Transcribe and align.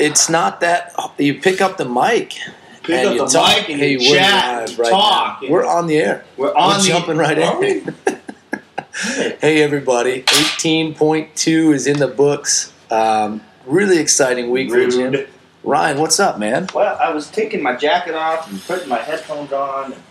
It's 0.00 0.30
not 0.30 0.60
that 0.62 0.94
you 1.18 1.40
pick 1.40 1.60
up 1.60 1.76
the 1.76 1.84
mic. 1.84 2.30
Pick 2.82 2.96
and 2.96 3.08
up 3.08 3.14
you 3.14 3.20
the 3.20 3.26
talk. 3.26 3.56
mic 3.58 3.68
and 3.68 3.78
Hey, 3.78 3.92
you 3.92 3.98
we're 3.98 4.16
chat, 4.16 4.60
live 4.70 4.78
and 4.78 4.88
talk. 4.88 5.42
now. 5.42 5.48
We're 5.50 5.66
on 5.66 5.86
the 5.86 5.96
air. 5.98 6.24
We're 6.38 6.54
on 6.54 6.78
We're 6.78 6.82
the 6.82 6.88
jumping 6.88 7.16
right 7.18 7.38
Are 7.38 7.60
we? 7.60 7.80
in. 7.82 7.94
hey 9.40 9.62
everybody, 9.62 10.24
eighteen 10.38 10.94
point 10.94 11.34
two 11.36 11.72
is 11.72 11.86
in 11.86 11.98
the 11.98 12.06
books. 12.08 12.72
Um, 12.90 13.42
really 13.66 13.98
exciting 13.98 14.50
week 14.50 14.70
for 14.70 14.86
Jim. 14.88 15.26
Ryan, 15.62 15.98
what's 15.98 16.18
up, 16.18 16.38
man? 16.38 16.68
Well, 16.74 16.96
I 16.98 17.12
was 17.12 17.30
taking 17.30 17.62
my 17.62 17.76
jacket 17.76 18.14
off 18.14 18.50
and 18.50 18.60
putting 18.62 18.88
my 18.88 18.98
headphones 18.98 19.52
on, 19.52 19.92
and 19.92 20.02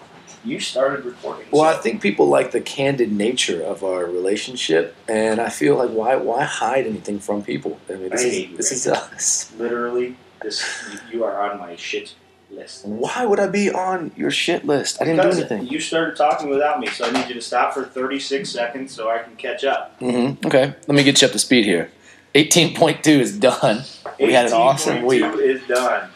you 0.43 0.59
started 0.59 1.05
recording. 1.05 1.45
Well, 1.51 1.63
I 1.63 1.73
think 1.75 2.01
people 2.01 2.27
like 2.27 2.51
the 2.51 2.61
candid 2.61 3.11
nature 3.11 3.61
of 3.63 3.83
our 3.83 4.05
relationship, 4.05 4.95
and 5.07 5.39
I 5.39 5.49
feel 5.49 5.75
like 5.75 5.89
why 5.89 6.15
why 6.15 6.43
hide 6.43 6.85
anything 6.87 7.19
from 7.19 7.43
people? 7.43 7.79
I 7.89 7.93
mean, 7.93 8.09
this 8.09 8.23
I 8.23 8.27
is 8.27 8.57
this 8.57 8.71
is 8.71 8.87
us. 8.87 9.53
literally, 9.57 10.15
this 10.41 10.63
you 11.11 11.23
are 11.23 11.49
on 11.49 11.59
my 11.59 11.75
shit 11.75 12.13
list. 12.51 12.85
Why 12.85 13.25
would 13.25 13.39
I 13.39 13.47
be 13.47 13.69
on 13.71 14.11
your 14.15 14.31
shit 14.31 14.65
list? 14.65 15.01
I 15.01 15.05
didn't 15.05 15.17
Because 15.17 15.37
do 15.37 15.45
anything. 15.45 15.67
You 15.71 15.79
started 15.79 16.15
talking 16.15 16.49
without 16.49 16.79
me, 16.79 16.87
so 16.87 17.05
I 17.05 17.11
need 17.11 17.27
you 17.27 17.35
to 17.35 17.41
stop 17.41 17.73
for 17.75 17.83
36 17.85 18.49
seconds 18.49 18.91
so 18.93 19.09
I 19.09 19.19
can 19.19 19.35
catch 19.35 19.63
up. 19.63 19.95
hmm 19.99 20.31
Okay, 20.45 20.73
let 20.87 20.89
me 20.95 21.03
get 21.03 21.21
you 21.21 21.27
up 21.27 21.31
to 21.33 21.39
speed 21.39 21.65
here. 21.65 21.91
Eighteen 22.35 22.75
point 22.75 23.03
two 23.03 23.19
is 23.19 23.37
done, 23.37 23.83
We 24.19 24.33
had 24.33 24.45
an 24.47 24.53
awesome 24.53 24.97
18.2 24.97 25.39
is 25.41 25.67
done. 25.67 26.09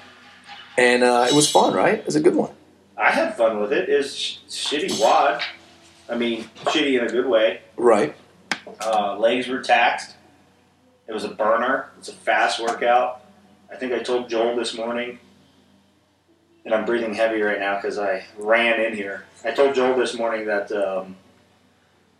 and 0.77 1.03
uh, 1.03 1.27
it 1.29 1.33
was 1.35 1.49
fun, 1.49 1.73
right? 1.73 1.95
It 1.99 2.05
was 2.05 2.15
a 2.15 2.19
good 2.21 2.35
one. 2.35 2.51
I 2.97 3.11
had 3.11 3.35
fun 3.35 3.59
with 3.59 3.73
it. 3.73 3.89
It's 3.89 4.13
sh- 4.13 4.37
shitty 4.49 4.99
WOD. 4.99 5.41
I 6.09 6.15
mean, 6.15 6.43
shitty 6.65 6.99
in 6.99 7.05
a 7.07 7.09
good 7.09 7.25
way. 7.25 7.61
Right. 7.75 8.15
Uh, 8.85 9.17
legs 9.17 9.47
were 9.47 9.61
taxed. 9.61 10.15
It 11.07 11.13
was 11.13 11.23
a 11.23 11.29
burner. 11.29 11.89
It's 11.97 12.09
a 12.09 12.13
fast 12.13 12.61
workout. 12.61 13.21
I 13.71 13.75
think 13.75 13.93
I 13.93 13.99
told 13.99 14.29
Joel 14.29 14.55
this 14.55 14.75
morning, 14.75 15.19
and 16.63 16.73
I'm 16.73 16.85
breathing 16.85 17.13
heavy 17.13 17.41
right 17.41 17.59
now 17.59 17.75
because 17.75 17.97
I 17.97 18.25
ran 18.37 18.79
in 18.79 18.95
here. 18.95 19.25
I 19.43 19.51
told 19.51 19.75
Joel 19.75 19.97
this 19.97 20.17
morning 20.17 20.45
that 20.45 20.71
um, 20.71 21.15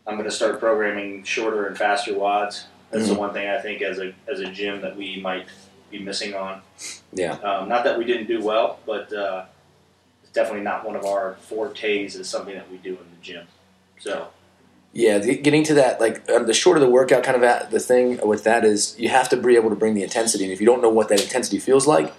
I'm 0.08 0.16
going 0.16 0.30
to 0.30 0.36
start 0.36 0.60
programming 0.60 1.24
shorter 1.24 1.68
and 1.68 1.78
faster 1.78 2.14
WODs. 2.14 2.66
That's 2.92 3.08
the 3.08 3.16
one 3.16 3.34
thing 3.34 3.48
I 3.50 3.60
think 3.60 3.82
as 3.82 3.98
a 4.00 4.14
as 4.28 4.40
a 4.40 4.52
gym 4.52 4.82
that 4.82 4.96
we 4.96 5.20
might 5.20 5.48
be 5.90 5.98
missing 5.98 6.36
on. 6.36 6.62
Yeah. 7.12 7.34
Um, 7.38 7.68
not 7.68 7.84
that 7.86 7.98
we 7.98 8.06
didn't 8.06 8.28
do 8.28 8.40
well, 8.44 8.80
but 8.86 9.12
uh, 9.12 9.46
definitely 10.34 10.64
not 10.64 10.86
one 10.86 10.96
of 10.96 11.06
our 11.06 11.36
fortes. 11.36 12.16
Is 12.16 12.30
something 12.30 12.56
that 12.56 12.70
we 12.70 12.78
do 12.78 12.92
in 12.92 12.98
the 12.98 13.22
gym. 13.22 13.48
So 14.00 14.28
Yeah, 14.92 15.18
the, 15.20 15.38
getting 15.38 15.64
to 15.66 15.74
that, 15.76 16.00
like 16.00 16.30
uh, 16.30 16.44
the 16.44 16.54
shorter 16.54 16.80
the 16.80 16.90
workout, 16.90 17.24
kind 17.24 17.38
of 17.38 17.44
at, 17.44 17.72
the 17.72 17.80
thing 17.80 18.20
with 18.28 18.44
that 18.44 18.66
is 18.66 18.96
you 19.00 19.10
have 19.10 19.30
to 19.30 19.38
be 19.38 19.56
able 19.56 19.70
to 19.70 19.76
bring 19.76 19.94
the 19.94 20.04
intensity. 20.04 20.44
And 20.44 20.54
if 20.54 20.60
you 20.60 20.66
don't 20.66 20.82
know 20.82 20.90
what 20.90 21.10
that 21.10 21.22
intensity 21.22 21.60
feels 21.60 21.88
like, 21.88 22.14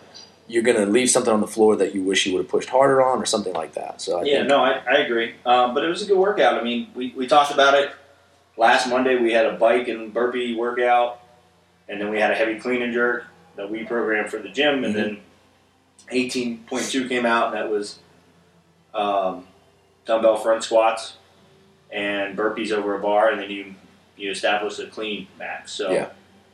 you're 0.46 0.62
going 0.62 0.76
to 0.76 0.86
leave 0.86 1.08
something 1.10 1.32
on 1.32 1.40
the 1.40 1.46
floor 1.46 1.76
that 1.76 1.94
you 1.94 2.02
wish 2.02 2.26
you 2.26 2.34
would 2.34 2.42
have 2.42 2.50
pushed 2.50 2.68
harder 2.68 3.02
on 3.02 3.20
or 3.20 3.26
something 3.26 3.54
like 3.54 3.74
that. 3.74 4.00
So 4.00 4.20
I 4.20 4.24
yeah, 4.24 4.36
think, 4.38 4.48
no, 4.48 4.62
I, 4.62 4.82
I 4.86 4.96
agree. 4.98 5.34
Um, 5.46 5.72
but 5.72 5.84
it 5.84 5.88
was 5.88 6.02
a 6.02 6.06
good 6.06 6.18
workout. 6.18 6.60
I 6.60 6.62
mean, 6.62 6.88
we, 6.94 7.14
we 7.16 7.26
talked 7.26 7.52
about 7.52 7.74
it 7.74 7.92
last 8.56 8.88
Monday. 8.88 9.16
We 9.16 9.32
had 9.32 9.46
a 9.46 9.54
bike 9.54 9.88
and 9.88 10.12
burpee 10.12 10.54
workout, 10.54 11.20
and 11.88 12.00
then 12.00 12.10
we 12.10 12.20
had 12.20 12.30
a 12.30 12.34
heavy 12.34 12.58
clean 12.58 12.82
and 12.82 12.92
jerk 12.92 13.26
that 13.56 13.70
we 13.70 13.84
programmed 13.84 14.30
for 14.30 14.38
the 14.38 14.48
gym, 14.48 14.84
and 14.84 14.94
then 14.94 15.20
18.2 16.12 17.08
came 17.08 17.24
out, 17.24 17.46
and 17.48 17.56
that 17.56 17.70
was 17.70 17.98
um, 18.94 19.46
dumbbell 20.06 20.36
front 20.36 20.62
squats 20.64 21.16
and 21.92 22.36
burpees 22.36 22.70
over 22.72 22.96
a 22.96 23.00
bar, 23.00 23.30
and 23.30 23.40
then 23.40 23.50
you 23.50 23.74
you 24.16 24.30
establish 24.30 24.78
a 24.78 24.86
clean 24.86 25.26
max. 25.38 25.72
So 25.72 25.90
Yeah. 25.92 26.08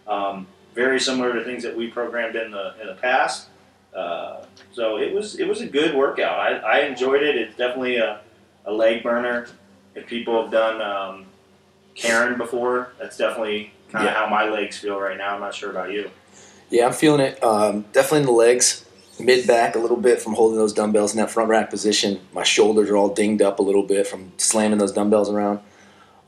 um, 0.07 0.47
very 0.75 0.99
similar 1.01 1.33
to 1.35 1.45
things 1.45 1.63
that 1.63 1.77
we 1.77 1.89
programmed 1.89 2.37
in 2.37 2.51
the 2.51 2.75
in 2.81 2.87
the 2.87 2.95
past. 2.95 3.49
Uh, 3.95 4.45
so 4.73 4.97
it 4.99 5.13
was 5.13 5.39
it 5.39 5.47
was 5.49 5.61
a 5.61 5.67
good 5.67 5.95
workout. 5.95 6.39
I, 6.39 6.57
I 6.59 6.79
enjoyed 6.81 7.23
it. 7.23 7.37
It's 7.37 7.57
definitely 7.57 7.97
a, 7.97 8.21
a 8.65 8.73
leg 8.73 9.03
burner. 9.03 9.49
If 9.95 10.07
people 10.07 10.41
have 10.43 10.51
done 10.53 10.81
um, 10.81 11.27
Karen 11.97 12.39
before, 12.39 12.93
that's 12.99 13.17
definitely 13.17 13.73
kind 13.91 14.07
of 14.07 14.13
Yeah. 14.15 14.21
how 14.21 14.29
my 14.31 14.45
legs 14.49 14.79
feel 14.79 14.99
right 15.01 15.19
now. 15.19 15.35
I'm 15.35 15.41
not 15.41 15.55
sure 15.55 15.71
about 15.71 15.91
you. 15.93 16.11
yeah, 16.71 16.87
I'm 16.87 16.93
feeling 16.93 17.21
it. 17.21 17.43
Um, 17.43 17.85
definitely 17.93 18.21
in 18.21 18.27
the 18.27 18.33
legs, 18.33 18.85
mid 19.21 19.47
back 19.47 19.75
a 19.77 19.79
little 19.79 19.97
bit 19.97 20.21
from 20.21 20.35
holding 20.35 20.59
those 20.59 20.73
dumbbells 20.73 21.13
in 21.13 21.19
that 21.19 21.31
front 21.31 21.49
rack 21.49 21.71
position. 21.71 22.21
My 22.33 22.43
shoulders 22.43 22.91
are 22.91 22.97
all 22.97 23.09
dinged 23.13 23.43
up 23.43 23.59
a 23.59 23.63
little 23.63 23.83
bit 23.83 24.07
from 24.07 24.33
slamming 24.37 24.79
those 24.79 24.93
dumbbells 24.93 25.31
around. 25.31 25.61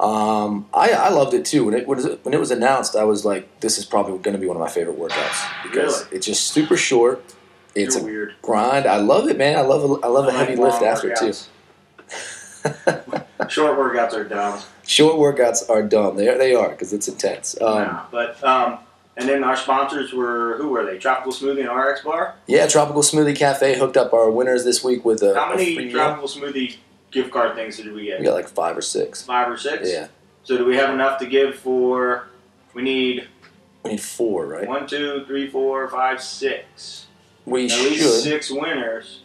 Um, 0.00 0.66
I, 0.74 0.90
I 0.92 1.08
loved 1.10 1.32
it 1.34 1.44
too. 1.44 1.64
When 1.64 1.74
it, 1.74 1.86
was, 1.86 2.06
when 2.22 2.34
it 2.34 2.40
was 2.40 2.50
announced, 2.50 2.96
I 2.96 3.04
was 3.04 3.24
like, 3.24 3.60
this 3.60 3.78
is 3.78 3.84
probably 3.84 4.18
going 4.18 4.34
to 4.34 4.40
be 4.40 4.46
one 4.46 4.56
of 4.56 4.60
my 4.60 4.68
favorite 4.68 4.98
workouts 4.98 5.62
because 5.62 6.04
Really? 6.04 6.16
it's 6.16 6.26
just 6.26 6.48
super 6.48 6.76
short. 6.76 7.22
It's 7.74 7.94
You're 7.94 8.02
a 8.02 8.06
weird. 8.06 8.34
grind. 8.42 8.86
I 8.86 8.96
love 8.96 9.28
it, 9.28 9.38
man. 9.38 9.56
I 9.56 9.60
love 9.62 9.82
a, 9.88 10.04
I 10.04 10.08
love 10.08 10.26
a 10.26 10.30
I 10.30 10.34
like 10.38 10.48
heavy 10.48 10.60
lift 10.60 10.82
after 10.82 11.10
it 11.12 11.18
too. 11.18 11.32
Short 13.48 13.76
workouts 13.78 14.12
are 14.14 14.24
dumb. 14.24 14.60
Short 14.86 15.16
workouts 15.16 15.68
are 15.68 15.82
dumb. 15.82 16.16
They 16.16 16.28
are, 16.28 16.38
they 16.38 16.54
are 16.54 16.70
because 16.70 16.92
it's 16.92 17.08
intense. 17.08 17.60
Um, 17.60 17.74
Nah, 17.78 18.04
but 18.10 18.42
um, 18.44 18.78
and 19.16 19.28
then 19.28 19.44
our 19.44 19.56
sponsors 19.56 20.12
were 20.12 20.56
who 20.58 20.68
were 20.68 20.84
they? 20.84 20.98
Tropical 20.98 21.32
Smoothie 21.32 21.68
and 21.68 21.76
RX 21.76 22.02
Bar. 22.02 22.34
yeah, 22.46 22.66
Tropical 22.66 23.02
Smoothie 23.02 23.36
Cafe 23.36 23.78
hooked 23.78 23.96
up 23.96 24.12
our 24.12 24.30
winners 24.30 24.64
this 24.64 24.82
week 24.82 25.04
with 25.04 25.22
a, 25.22 25.34
How 25.34 25.52
a 25.52 25.56
many 25.56 25.76
meal. 25.76 25.90
Tropical 25.92 26.28
Smoothie 26.28 26.76
gift 27.10 27.30
card 27.30 27.54
things 27.54 27.76
did 27.76 27.92
we 27.92 28.06
get? 28.06 28.20
We 28.20 28.24
got 28.26 28.34
like 28.34 28.48
five 28.48 28.76
or 28.76 28.80
six. 28.82 29.22
Five 29.22 29.48
or 29.50 29.56
six. 29.56 29.90
Yeah, 29.90 30.08
So 30.44 30.56
do 30.56 30.64
we 30.64 30.76
have 30.76 30.90
enough 30.94 31.18
to 31.20 31.26
give 31.26 31.56
for? 31.56 32.28
We 32.74 32.82
need 32.82 33.28
we 33.84 33.90
need 33.92 34.00
four, 34.00 34.46
right? 34.46 34.66
one, 34.66 34.86
two, 34.86 35.24
three, 35.26 35.48
four, 35.50 35.88
five, 35.88 36.22
six. 36.22 37.06
We 37.44 37.64
At 37.66 37.70
should. 37.72 37.90
least 37.90 38.22
six 38.22 38.50
winners 38.50 39.20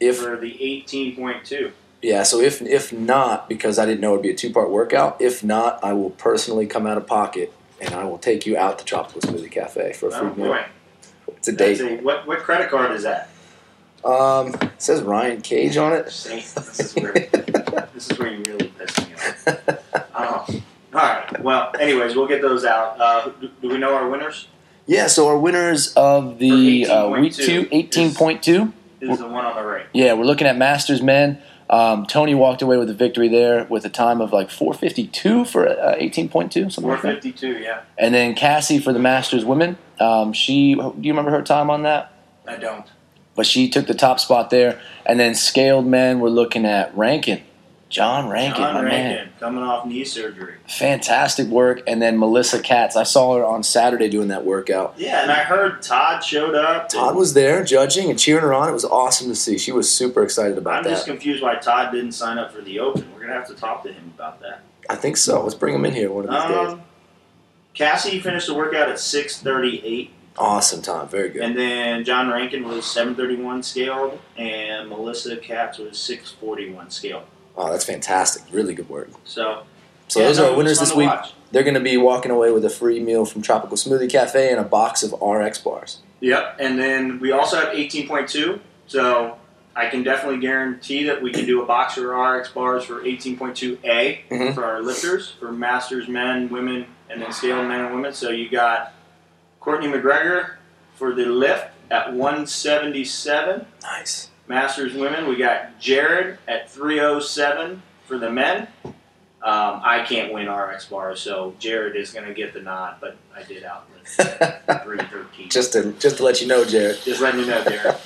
If 0.00 0.18
for 0.18 0.36
the 0.36 0.62
eighteen 0.62 1.14
point 1.16 1.44
two. 1.46 1.72
yeah, 2.02 2.22
so 2.24 2.40
if 2.40 2.60
if 2.60 2.92
not, 2.92 3.48
because 3.48 3.78
I 3.78 3.86
didn't 3.86 4.00
know 4.00 4.12
it'd 4.12 4.22
be 4.24 4.30
a 4.30 4.34
two 4.36 4.52
part 4.52 4.68
workout. 4.70 5.22
If 5.22 5.42
not, 5.44 5.82
I 5.82 5.92
will 5.94 6.10
personally 6.10 6.66
come 6.66 6.86
out 6.86 6.98
of 6.98 7.06
pocket 7.06 7.52
and 7.82 7.94
I 7.94 8.04
will 8.04 8.18
take 8.18 8.46
you 8.46 8.56
out 8.56 8.78
to 8.78 8.84
Tropical 8.84 9.20
Smoothie 9.20 9.50
Cafe 9.50 9.92
for 9.92 10.08
a 10.08 10.10
free 10.12 10.20
Oh 10.20 10.34
meal. 10.34 10.46
boy, 10.48 10.64
It's 11.36 11.48
a 11.48 11.52
date. 11.52 11.80
a, 11.80 11.96
what 11.98 12.26
what 12.26 12.38
credit 12.40 12.70
card 12.70 12.92
is 12.92 13.02
that? 13.02 13.28
Um, 14.04 14.48
it 14.54 14.70
says 14.82 15.02
Ryan 15.02 15.40
Cage 15.42 15.76
on 15.76 15.92
it. 15.92 16.10
See, 16.10 16.36
this 16.36 16.80
is 16.80 16.94
where 16.94 17.12
this 17.94 18.10
is 18.10 18.18
where 18.18 18.32
you 18.32 18.42
really 18.46 18.68
piss 18.78 18.98
me 19.06 19.14
off. 19.14 19.78
Oh. 20.14 20.46
All 20.94 21.00
right. 21.00 21.42
Well, 21.42 21.72
anyways, 21.80 22.14
we'll 22.14 22.28
get 22.28 22.42
those 22.42 22.64
out. 22.66 23.00
Uh, 23.00 23.30
do, 23.40 23.50
do 23.62 23.68
we 23.68 23.78
know 23.78 23.94
our 23.94 24.08
winners? 24.08 24.46
Yeah, 24.86 25.06
so 25.06 25.26
our 25.26 25.38
winners 25.38 25.92
of 25.94 26.38
the 26.38 26.86
uh, 26.86 27.08
week 27.08 27.32
18.2 27.32 27.44
two, 27.46 27.68
eighteen 27.72 28.14
point 28.14 28.42
two. 28.42 28.72
Is 29.00 29.18
the 29.18 29.26
one 29.26 29.44
on 29.46 29.56
the 29.56 29.62
right? 29.64 29.86
Yeah, 29.94 30.12
we're 30.12 30.24
looking 30.26 30.46
at 30.46 30.56
Masters 30.56 31.00
men. 31.02 31.40
Um, 31.72 32.04
Tony 32.06 32.34
walked 32.34 32.60
away 32.60 32.76
with 32.76 32.90
a 32.90 32.94
victory 32.94 33.28
there 33.28 33.64
with 33.64 33.84
a 33.86 33.88
time 33.88 34.20
of 34.20 34.30
like 34.32 34.50
452 34.50 35.46
for 35.46 35.66
uh, 35.66 35.96
18.2, 35.96 36.52
something 36.52 36.82
Four 36.82 36.90
like 36.92 37.02
that. 37.02 37.14
fifty 37.14 37.32
two. 37.32 37.58
Yeah, 37.58 37.80
And 37.96 38.14
then 38.14 38.34
Cassie 38.34 38.78
for 38.78 38.92
the 38.92 38.98
Masters 38.98 39.44
women. 39.44 39.78
Um, 39.98 40.32
she, 40.34 40.74
do 40.74 40.92
you 41.00 41.12
remember 41.12 41.30
her 41.30 41.40
time 41.42 41.70
on 41.70 41.82
that? 41.84 42.12
I 42.46 42.56
don't. 42.56 42.86
But 43.34 43.46
she 43.46 43.70
took 43.70 43.86
the 43.86 43.94
top 43.94 44.20
spot 44.20 44.50
there. 44.50 44.80
And 45.06 45.18
then 45.18 45.34
scaled 45.34 45.86
men, 45.86 46.20
we're 46.20 46.28
looking 46.28 46.66
at 46.66 46.94
Rankin. 46.96 47.42
John 47.92 48.30
Rankin, 48.30 48.62
John 48.62 48.74
my 48.74 48.82
man. 48.82 49.32
Coming 49.38 49.62
off 49.62 49.84
knee 49.84 50.06
surgery. 50.06 50.54
Fantastic 50.66 51.46
work. 51.48 51.82
And 51.86 52.00
then 52.00 52.18
Melissa 52.18 52.58
Katz. 52.58 52.96
I 52.96 53.02
saw 53.02 53.36
her 53.36 53.44
on 53.44 53.62
Saturday 53.62 54.08
doing 54.08 54.28
that 54.28 54.46
workout. 54.46 54.94
Yeah, 54.96 55.22
and 55.22 55.30
I 55.30 55.42
heard 55.42 55.82
Todd 55.82 56.24
showed 56.24 56.54
up. 56.54 56.88
Todd 56.88 57.14
was 57.14 57.34
there 57.34 57.62
judging 57.62 58.08
and 58.08 58.18
cheering 58.18 58.44
her 58.44 58.54
on. 58.54 58.70
It 58.70 58.72
was 58.72 58.86
awesome 58.86 59.28
to 59.28 59.34
see. 59.34 59.58
She 59.58 59.72
was 59.72 59.90
super 59.90 60.22
excited 60.22 60.56
about 60.56 60.72
it. 60.72 60.76
I'm 60.78 60.84
that. 60.84 60.90
just 60.90 61.04
confused 61.04 61.42
why 61.42 61.56
Todd 61.56 61.92
didn't 61.92 62.12
sign 62.12 62.38
up 62.38 62.50
for 62.54 62.62
the 62.62 62.80
Open. 62.80 63.06
We're 63.14 63.20
gonna 63.20 63.34
have 63.34 63.48
to 63.48 63.54
talk 63.54 63.82
to 63.82 63.92
him 63.92 64.14
about 64.16 64.40
that. 64.40 64.62
I 64.88 64.96
think 64.96 65.18
so. 65.18 65.42
Let's 65.42 65.54
bring 65.54 65.74
him 65.74 65.84
in 65.84 65.92
here 65.92 66.10
one 66.10 66.24
of 66.26 66.30
these 66.30 66.56
days. 66.56 66.72
Um, 66.72 66.82
Cassie 67.74 68.20
finished 68.20 68.46
the 68.46 68.54
workout 68.54 68.88
at 68.88 68.96
6:38, 68.98 70.10
Awesome 70.38 70.80
time. 70.80 71.08
Very 71.08 71.28
good. 71.28 71.42
and 71.42 71.58
then 71.58 72.04
John 72.04 72.30
Rankin 72.30 72.66
was 72.66 72.86
7:31 72.86 73.62
scaled, 73.62 74.18
and 74.38 74.88
Melissa 74.88 75.36
Katz 75.36 75.76
was 75.76 75.98
6:41 75.98 76.90
scaled. 76.90 77.24
Oh, 77.56 77.70
that's 77.70 77.84
fantastic. 77.84 78.42
Really 78.52 78.74
good 78.74 78.88
work. 78.88 79.10
So, 79.24 79.62
So 80.08 80.20
yeah, 80.20 80.26
those 80.26 80.38
no, 80.38 80.46
are 80.46 80.50
our 80.52 80.56
winners 80.56 80.78
this 80.80 80.94
week. 80.94 81.08
watch. 81.08 81.32
They're 81.50 81.62
going 81.64 81.74
to 81.74 81.80
be 81.80 81.96
walking 81.98 82.30
away 82.30 82.50
with 82.50 82.64
a 82.64 82.70
free 82.70 82.98
meal 83.00 83.26
from 83.26 83.42
Tropical 83.42 83.76
Smoothie 83.76 84.08
Cafe 84.10 84.50
and 84.50 84.58
a 84.58 84.64
box 84.64 85.02
of 85.02 85.12
RX 85.20 85.58
bars. 85.58 85.98
Yep, 86.20 86.56
and 86.60 86.78
then 86.78 87.20
we 87.20 87.30
also 87.32 87.56
have 87.58 87.74
18.2. 87.74 88.58
So 88.86 89.36
I 89.76 89.86
can 89.88 90.02
definitely 90.02 90.40
guarantee 90.40 91.04
that 91.04 91.20
we 91.22 91.30
can 91.32 91.44
do 91.46 91.62
a 91.62 91.66
box 91.66 91.96
of 91.98 92.04
RX 92.04 92.50
bars 92.50 92.84
for 92.84 93.02
18.2A 93.04 94.20
Mhm. 94.30 94.54
for 94.54 94.64
our 94.64 94.80
lifters, 94.82 95.32
for 95.38 95.52
masters, 95.52 96.08
men, 96.08 96.48
women, 96.48 96.86
and 97.10 97.20
then 97.20 97.32
scaled 97.32 97.66
men 97.68 97.80
and 97.84 97.94
women. 97.94 98.12
So 98.14 98.30
you 98.30 98.48
got 98.48 98.92
Courtney 99.60 99.88
McGregor 99.88 100.52
for 100.96 101.12
the 101.14 101.26
lift 101.26 101.66
at 101.90 102.12
177. 102.14 103.66
Nice. 103.82 104.28
Masters 104.56 104.92
women, 104.92 105.26
we 105.28 105.36
got 105.36 105.80
Jared 105.80 106.36
at 106.46 106.70
307 106.70 107.80
for 108.04 108.18
the 108.18 108.30
men. 108.30 108.68
Um, 108.84 108.92
I 109.82 110.04
can't 110.06 110.30
win 110.30 110.46
RX 110.46 110.84
bars, 110.84 111.20
so 111.20 111.54
Jared 111.58 111.96
is 111.96 112.12
going 112.12 112.26
to 112.26 112.34
get 112.34 112.52
the 112.52 112.60
nod, 112.60 112.96
but 113.00 113.16
I 113.34 113.44
did 113.44 113.64
outlive 113.64 114.06
313. 114.84 115.48
just 115.48 115.72
to 115.72 115.92
just 115.94 116.18
to 116.18 116.22
let 116.24 116.42
you 116.42 116.48
know, 116.48 116.66
Jared. 116.66 116.98
Just 117.02 117.22
letting 117.22 117.40
you 117.40 117.46
know, 117.46 117.64
Jared. 117.64 117.96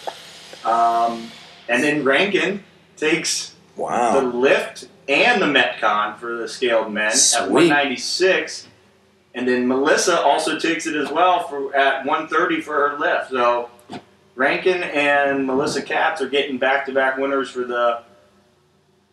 Um, 0.65 1.33
and 1.69 1.83
then 1.83 2.05
Rankin 2.05 2.63
takes 2.97 3.57
the 3.77 3.83
lift 4.33 4.87
and 5.09 5.43
the 5.43 5.47
Metcon 5.47 6.17
for 6.17 6.37
the 6.37 6.47
scaled 6.47 6.93
men 6.93 7.11
Sweet. 7.11 7.43
at 7.43 7.51
196. 7.51 8.69
And 9.35 9.49
then 9.49 9.67
Melissa 9.67 10.21
also 10.23 10.61
takes 10.61 10.87
it 10.87 10.95
as 10.95 11.11
well 11.11 11.49
for 11.49 11.75
at 11.75 12.07
130 12.07 12.61
for 12.61 12.89
her 12.91 12.99
lift. 13.01 13.31
So 13.31 13.69
Rankin 14.41 14.83
and 14.83 15.47
Melissa 15.47 15.83
Katz 15.83 16.21
are 16.23 16.29
getting 16.29 16.59
back-to-back 16.59 17.17
winners 17.17 17.51
for 17.51 17.65
the 17.65 18.03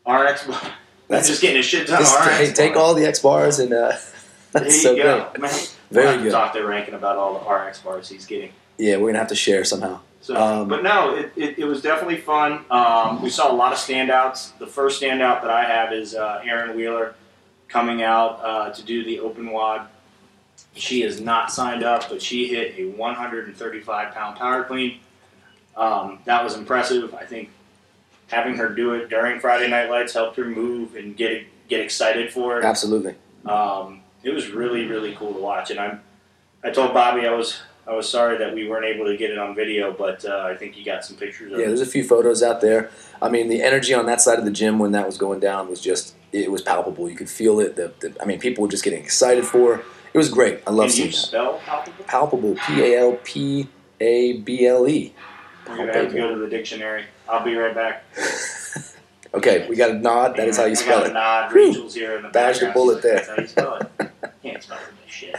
RX. 0.07 0.45
bar. 0.45 0.61
That's- 1.07 1.27
just 1.27 1.41
getting 1.41 1.57
a 1.59 1.63
shit 1.63 1.87
ton 1.87 2.01
of 2.01 2.07
RX. 2.07 2.27
hey, 2.37 2.53
take 2.53 2.75
all 2.75 2.93
the 2.93 3.05
X 3.05 3.19
bars 3.19 3.59
and 3.59 3.73
uh, 3.73 3.93
There 4.51 4.65
you 4.65 4.71
so 4.71 4.95
go, 4.95 5.29
great. 5.31 5.41
man. 5.41 5.59
Very 5.91 6.15
we'll 6.15 6.23
good. 6.25 6.31
talk 6.31 6.53
to 6.53 6.63
Rankin 6.63 6.93
about 6.93 7.17
all 7.17 7.39
the 7.39 7.49
RX 7.49 7.79
bars 7.79 8.09
he's 8.09 8.25
getting. 8.25 8.51
Yeah, 8.77 8.97
we're 8.97 9.07
gonna 9.09 9.19
have 9.19 9.27
to 9.29 9.35
share 9.35 9.63
somehow. 9.63 9.99
So, 10.21 10.35
Um, 10.35 10.67
but 10.69 10.83
no, 10.83 11.15
it, 11.15 11.31
it, 11.35 11.59
it 11.59 11.65
was 11.65 11.81
definitely 11.81 12.17
fun. 12.17 12.63
Um, 12.71 13.21
we 13.21 13.29
saw 13.29 13.51
a 13.51 13.55
lot 13.55 13.73
of 13.73 13.77
standouts. 13.77 14.57
The 14.57 14.67
first 14.67 15.01
standout 15.01 15.41
that 15.41 15.49
I 15.49 15.65
have 15.65 15.91
is 15.91 16.15
uh, 16.15 16.41
Erin 16.45 16.75
Wheeler 16.77 17.15
coming 17.67 18.03
out 18.03 18.39
uh, 18.43 18.69
to 18.71 18.81
do 18.83 19.03
the 19.03 19.19
open 19.19 19.51
WOD. 19.51 19.87
She 20.75 21.03
is 21.03 21.19
not 21.19 21.51
signed 21.51 21.83
up, 21.83 22.09
but 22.09 22.21
she 22.21 22.47
hit 22.47 22.75
a 22.79 22.85
135 22.91 24.13
pound 24.13 24.37
power 24.37 24.63
clean. 24.63 24.99
Um, 25.75 26.19
that 26.25 26.43
was 26.43 26.55
impressive. 26.55 27.13
I 27.15 27.25
think 27.25 27.49
having 28.27 28.55
her 28.57 28.69
do 28.69 28.93
it 28.93 29.09
during 29.09 29.39
Friday 29.39 29.69
Night 29.69 29.89
Lights 29.89 30.13
helped 30.13 30.37
her 30.37 30.45
move 30.45 30.95
and 30.95 31.15
get 31.15 31.45
get 31.69 31.79
excited 31.79 32.31
for 32.31 32.59
it. 32.59 32.65
Absolutely. 32.65 33.15
Um, 33.45 34.01
it 34.23 34.33
was 34.33 34.49
really 34.51 34.85
really 34.85 35.13
cool 35.15 35.33
to 35.33 35.39
watch, 35.39 35.71
and 35.71 35.79
I'm 35.79 36.01
I 36.63 36.69
told 36.71 36.93
Bobby 36.93 37.27
I 37.27 37.33
was 37.33 37.59
I 37.85 37.93
was 37.93 38.07
sorry 38.07 38.37
that 38.37 38.53
we 38.53 38.67
weren't 38.67 38.85
able 38.85 39.05
to 39.05 39.17
get 39.17 39.29
it 39.31 39.37
on 39.37 39.55
video, 39.55 39.91
but 39.91 40.23
uh, 40.23 40.47
I 40.49 40.55
think 40.55 40.77
you 40.77 40.85
got 40.85 41.03
some 41.03 41.17
pictures 41.17 41.51
of 41.51 41.59
Yeah, 41.59 41.67
there's 41.67 41.81
a 41.81 41.85
few 41.85 42.03
photos 42.03 42.41
out 42.41 42.61
there. 42.61 42.89
I 43.21 43.29
mean, 43.29 43.49
the 43.49 43.61
energy 43.61 43.93
on 43.93 44.05
that 44.05 44.21
side 44.21 44.39
of 44.39 44.45
the 44.45 44.51
gym 44.51 44.79
when 44.79 44.91
that 44.93 45.05
was 45.05 45.17
going 45.17 45.39
down 45.41 45.69
was 45.69 45.81
just 45.81 46.15
it 46.31 46.49
was 46.51 46.61
palpable. 46.61 47.09
You 47.09 47.15
could 47.15 47.29
feel 47.29 47.59
it. 47.59 47.75
The, 47.75 47.93
the, 47.99 48.15
I 48.21 48.25
mean, 48.25 48.39
people 48.39 48.61
were 48.63 48.69
just 48.69 48.83
getting 48.83 49.03
excited 49.03 49.45
for. 49.45 49.75
it. 49.75 49.85
It 50.13 50.17
was 50.17 50.29
great. 50.29 50.61
I 50.67 50.71
love 50.71 50.87
Can 50.87 50.95
seeing 50.95 51.07
you 51.07 51.11
that. 51.13 51.17
spell 51.17 51.59
palpable? 51.65 52.05
Palpable. 52.05 52.55
P 52.55 52.81
a 52.83 52.99
l 52.99 53.19
p 53.23 53.67
a 53.99 54.33
b 54.33 54.65
l 54.65 54.87
e. 54.87 55.13
We're 55.67 55.77
gonna 55.77 55.93
have 55.93 56.11
to 56.11 56.15
go 56.17 56.33
to 56.33 56.39
the 56.39 56.47
dictionary. 56.49 57.05
I'll 57.27 57.43
be 57.43 57.55
right 57.55 57.73
back. 57.73 58.03
Okay, 59.35 59.65
we 59.67 59.75
got 59.75 59.89
a 59.89 59.95
nod. 59.95 60.35
That 60.37 60.47
is 60.47 60.57
how 60.57 60.65
you 60.65 60.75
spell 60.75 61.03
it. 61.05 61.13
nod. 61.13 61.51
Rachel's 61.51 61.95
here 61.95 62.17
in 62.17 62.21
the 62.21 62.27
a 62.29 62.31
background. 62.31 62.73
bullet 62.75 63.01
there. 63.01 63.15
That's 63.15 63.27
how 63.29 63.35
you 63.41 63.47
spell 63.47 63.75
it. 63.77 64.11
Can't 64.43 64.61
spell 64.61 64.77
this 65.03 65.11
shit. 65.11 65.35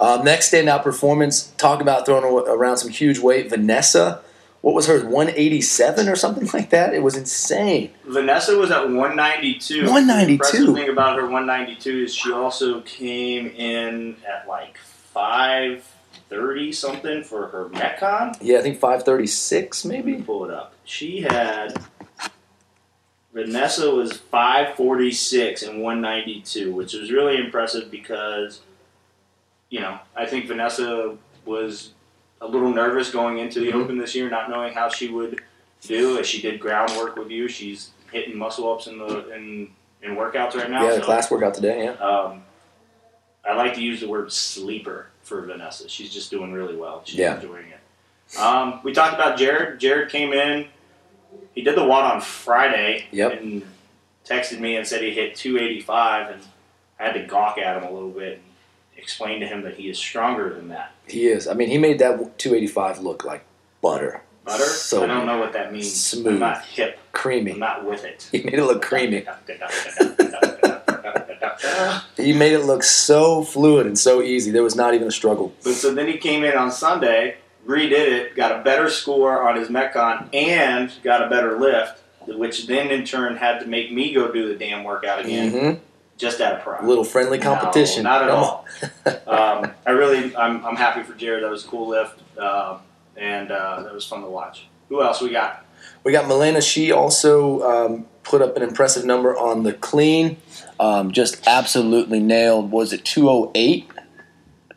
Um, 0.00 0.24
next 0.24 0.50
standout 0.50 0.82
performance. 0.82 1.48
Talk 1.58 1.82
about 1.82 2.06
throwing 2.06 2.24
around 2.48 2.78
some 2.78 2.88
huge 2.88 3.18
weight. 3.18 3.50
Vanessa. 3.50 4.22
What 4.62 4.74
was 4.74 4.86
hers? 4.86 5.02
187 5.04 6.08
or 6.08 6.16
something 6.16 6.48
like 6.54 6.70
that. 6.70 6.94
It 6.94 7.02
was 7.02 7.14
insane. 7.16 7.90
Vanessa 8.06 8.56
was 8.56 8.70
at 8.70 8.84
192. 8.84 9.82
192. 9.90 10.66
The 10.66 10.72
thing 10.72 10.88
about 10.88 11.16
her 11.16 11.24
192 11.24 12.04
is 12.04 12.14
she 12.14 12.32
also 12.32 12.80
came 12.82 13.48
in 13.48 14.16
at 14.26 14.48
like 14.48 14.78
530 16.36 16.72
something 16.72 17.22
for 17.22 17.48
her 17.48 17.68
Metcon. 17.70 18.36
Yeah, 18.40 18.58
I 18.58 18.62
think 18.62 18.78
536 18.78 19.84
Let 19.84 19.92
maybe. 19.92 20.16
me 20.18 20.22
pull 20.22 20.44
it 20.44 20.50
up. 20.50 20.74
She 20.84 21.20
had 21.22 21.74
Vanessa 23.32 23.90
was 23.94 24.12
546 24.16 25.62
and 25.62 25.82
192, 25.82 26.72
which 26.72 26.94
was 26.94 27.10
really 27.10 27.36
impressive 27.38 27.90
because 27.90 28.60
you 29.70 29.80
know, 29.80 29.98
I 30.14 30.26
think 30.26 30.46
Vanessa 30.46 31.16
was 31.46 31.92
a 32.42 32.46
little 32.46 32.70
nervous 32.70 33.10
going 33.10 33.38
into 33.38 33.60
the 33.60 33.70
Mhm. 33.72 33.84
open 33.84 33.96
this 33.98 34.14
year, 34.14 34.28
not 34.28 34.50
knowing 34.50 34.74
how 34.74 34.90
she 34.90 35.08
would 35.08 35.40
do 35.80 36.18
as 36.18 36.26
she 36.26 36.42
did 36.42 36.60
groundwork 36.60 37.16
with 37.16 37.30
you. 37.30 37.48
She's 37.48 37.90
hitting 38.12 38.36
muscle 38.36 38.70
ups 38.70 38.86
in 38.86 38.98
the 38.98 39.30
in, 39.34 39.70
in 40.02 40.14
workouts 40.16 40.54
right 40.54 40.68
now. 40.68 40.82
Yeah, 40.82 40.90
the 40.90 40.96
so, 40.96 41.04
class 41.04 41.30
workout 41.30 41.54
today. 41.54 41.84
Yeah. 41.84 41.92
um, 42.06 42.42
I 43.48 43.54
like 43.56 43.74
to 43.74 43.82
use 43.82 44.00
the 44.00 44.08
word 44.08 44.32
sleeper 44.32 45.08
for 45.22 45.40
Vanessa. 45.42 45.88
She's 45.88 46.12
just 46.12 46.30
doing 46.30 46.52
really 46.52 46.76
well. 46.76 47.02
She's 47.04 47.18
Yeah. 47.18 47.36
enjoying 47.36 47.66
it. 47.68 48.38
Um, 48.38 48.80
we 48.82 48.92
talked 48.92 49.14
about 49.14 49.36
Jared. 49.38 49.78
Jared 49.80 50.10
came 50.10 50.32
in. 50.32 50.66
He 51.54 51.62
did 51.62 51.76
the 51.76 51.84
WOD 51.84 52.04
on 52.14 52.20
Friday 52.20 53.06
Yep. 53.10 53.40
and 53.40 53.62
texted 54.24 54.58
me 54.60 54.76
and 54.76 54.86
said 54.86 55.02
he 55.02 55.10
hit 55.10 55.34
285, 55.36 56.30
and 56.30 56.40
I 56.98 57.04
had 57.06 57.12
to 57.14 57.22
gawk 57.26 57.58
at 57.58 57.76
him 57.76 57.84
a 57.84 57.90
little 57.92 58.10
bit 58.10 58.34
and 58.34 58.42
explain 58.96 59.40
to 59.40 59.46
him 59.46 59.62
that 59.62 59.74
he 59.74 59.88
is 59.90 59.98
stronger 59.98 60.50
than 60.54 60.68
that. 60.68 60.92
He 61.06 61.26
is. 61.26 61.46
I 61.48 61.54
mean, 61.54 61.68
he 61.68 61.78
made 61.78 61.98
that 61.98 62.38
285 62.38 63.00
look 63.00 63.24
like 63.24 63.44
butter. 63.82 64.22
Butter? 64.44 64.64
So 64.64 65.04
I 65.04 65.06
don't 65.06 65.26
know 65.26 65.38
what 65.38 65.52
that 65.52 65.72
means. 65.72 65.92
Smooth. 65.94 66.26
I'm 66.34 66.38
not 66.38 66.64
hip. 66.64 66.98
creamy. 67.12 67.52
I'm 67.52 67.58
not 67.58 67.84
with 67.84 68.04
it. 68.04 68.28
He 68.32 68.42
made 68.42 68.54
it 68.54 68.64
look 68.64 68.82
creamy. 68.82 69.24
He 72.16 72.32
made 72.32 72.52
it 72.52 72.60
look 72.60 72.82
so 72.82 73.42
fluid 73.42 73.86
and 73.86 73.98
so 73.98 74.22
easy. 74.22 74.50
There 74.50 74.62
was 74.62 74.76
not 74.76 74.94
even 74.94 75.08
a 75.08 75.12
struggle. 75.12 75.54
But 75.62 75.74
so 75.74 75.94
then 75.94 76.06
he 76.08 76.18
came 76.18 76.44
in 76.44 76.56
on 76.56 76.70
Sunday, 76.70 77.36
redid 77.66 77.92
it, 77.92 78.36
got 78.36 78.60
a 78.60 78.62
better 78.62 78.88
score 78.90 79.48
on 79.48 79.56
his 79.56 79.68
Metcon, 79.68 80.28
and 80.34 80.92
got 81.02 81.22
a 81.24 81.28
better 81.28 81.58
lift, 81.58 82.00
which 82.26 82.66
then 82.66 82.90
in 82.90 83.04
turn 83.04 83.36
had 83.36 83.60
to 83.60 83.66
make 83.66 83.92
me 83.92 84.12
go 84.12 84.30
do 84.32 84.48
the 84.48 84.54
damn 84.54 84.84
workout 84.84 85.20
again, 85.20 85.50
hmm 85.50 85.80
just 86.18 86.40
out 86.40 86.54
of 86.54 86.62
pride. 86.62 86.84
A 86.84 86.86
little 86.86 87.04
friendly 87.04 87.38
competition. 87.38 88.04
No, 88.04 88.10
not 88.10 88.22
at 88.22 88.30
all. 88.30 88.66
um, 89.26 89.72
I 89.84 89.90
really, 89.90 90.34
I'm, 90.36 90.64
I'm 90.64 90.76
happy 90.76 91.02
for 91.02 91.14
Jared. 91.14 91.42
That 91.42 91.50
was 91.50 91.64
a 91.64 91.68
cool 91.68 91.88
lift, 91.88 92.20
um, 92.38 92.78
and 93.16 93.50
uh, 93.50 93.82
that 93.82 93.92
was 93.92 94.06
fun 94.06 94.22
to 94.22 94.28
watch. 94.28 94.66
Who 94.88 95.02
else 95.02 95.20
we 95.20 95.30
got? 95.30 95.66
We 96.04 96.12
got 96.12 96.28
Milena. 96.28 96.60
She 96.60 96.92
also 96.92 97.62
um, 97.62 98.06
put 98.22 98.40
up 98.40 98.56
an 98.56 98.62
impressive 98.62 99.04
number 99.04 99.36
on 99.36 99.64
the 99.64 99.72
clean. 99.72 100.36
Um, 100.82 101.12
just 101.12 101.46
absolutely 101.46 102.18
nailed. 102.18 102.72
Was 102.72 102.92
it 102.92 103.04
208? 103.04 103.88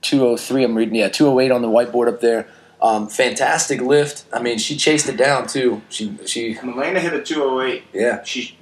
203. 0.02 0.64
I'm 0.64 0.76
reading. 0.76 0.94
Yeah, 0.94 1.10
208 1.10 1.52
on 1.52 1.64
the 1.64 1.68
whiteboard 1.68 2.08
up 2.08 2.22
there. 2.22 2.48
Um, 2.80 3.08
fantastic 3.08 3.82
lift. 3.82 4.26
I 4.32 4.40
mean, 4.40 4.60
she 4.60 4.78
chased 4.78 5.10
it 5.10 5.18
down 5.18 5.48
too. 5.48 5.82
She 5.90 6.16
she 6.28 6.54
Melena 6.56 7.00
hit 7.00 7.14
a 7.14 7.24
208. 7.24 7.84
yeah. 7.92 8.22
She 8.24 8.56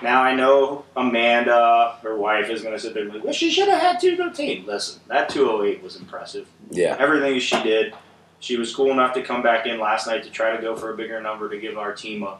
now 0.00 0.22
I 0.22 0.34
know 0.34 0.86
Amanda, 0.96 1.96
her 2.02 2.16
wife, 2.16 2.48
is 2.48 2.62
going 2.62 2.74
to 2.74 2.80
sit 2.80 2.94
there 2.94 3.02
and 3.02 3.12
be 3.12 3.18
like, 3.18 3.24
"Well, 3.24 3.34
she 3.34 3.50
should 3.50 3.68
have 3.68 3.80
had 3.80 4.00
213." 4.00 4.64
Listen, 4.64 5.02
that 5.08 5.28
208 5.28 5.82
was 5.82 5.96
impressive. 5.96 6.48
Yeah. 6.70 6.96
everything 6.98 7.38
she 7.40 7.62
did. 7.62 7.94
She 8.38 8.56
was 8.56 8.74
cool 8.74 8.90
enough 8.90 9.12
to 9.14 9.22
come 9.22 9.42
back 9.42 9.66
in 9.66 9.78
last 9.78 10.06
night 10.06 10.22
to 10.24 10.30
try 10.30 10.56
to 10.56 10.62
go 10.62 10.74
for 10.74 10.94
a 10.94 10.96
bigger 10.96 11.20
number 11.20 11.50
to 11.50 11.58
give 11.60 11.76
our 11.76 11.92
team 11.92 12.22
a 12.22 12.38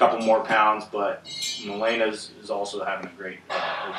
couple 0.00 0.18
more 0.26 0.40
pounds. 0.40 0.84
But 0.90 1.24
Melena's 1.64 2.30
is 2.42 2.50
also 2.50 2.84
having 2.84 3.06
a 3.06 3.12
great 3.16 3.38
uh. 3.50 3.92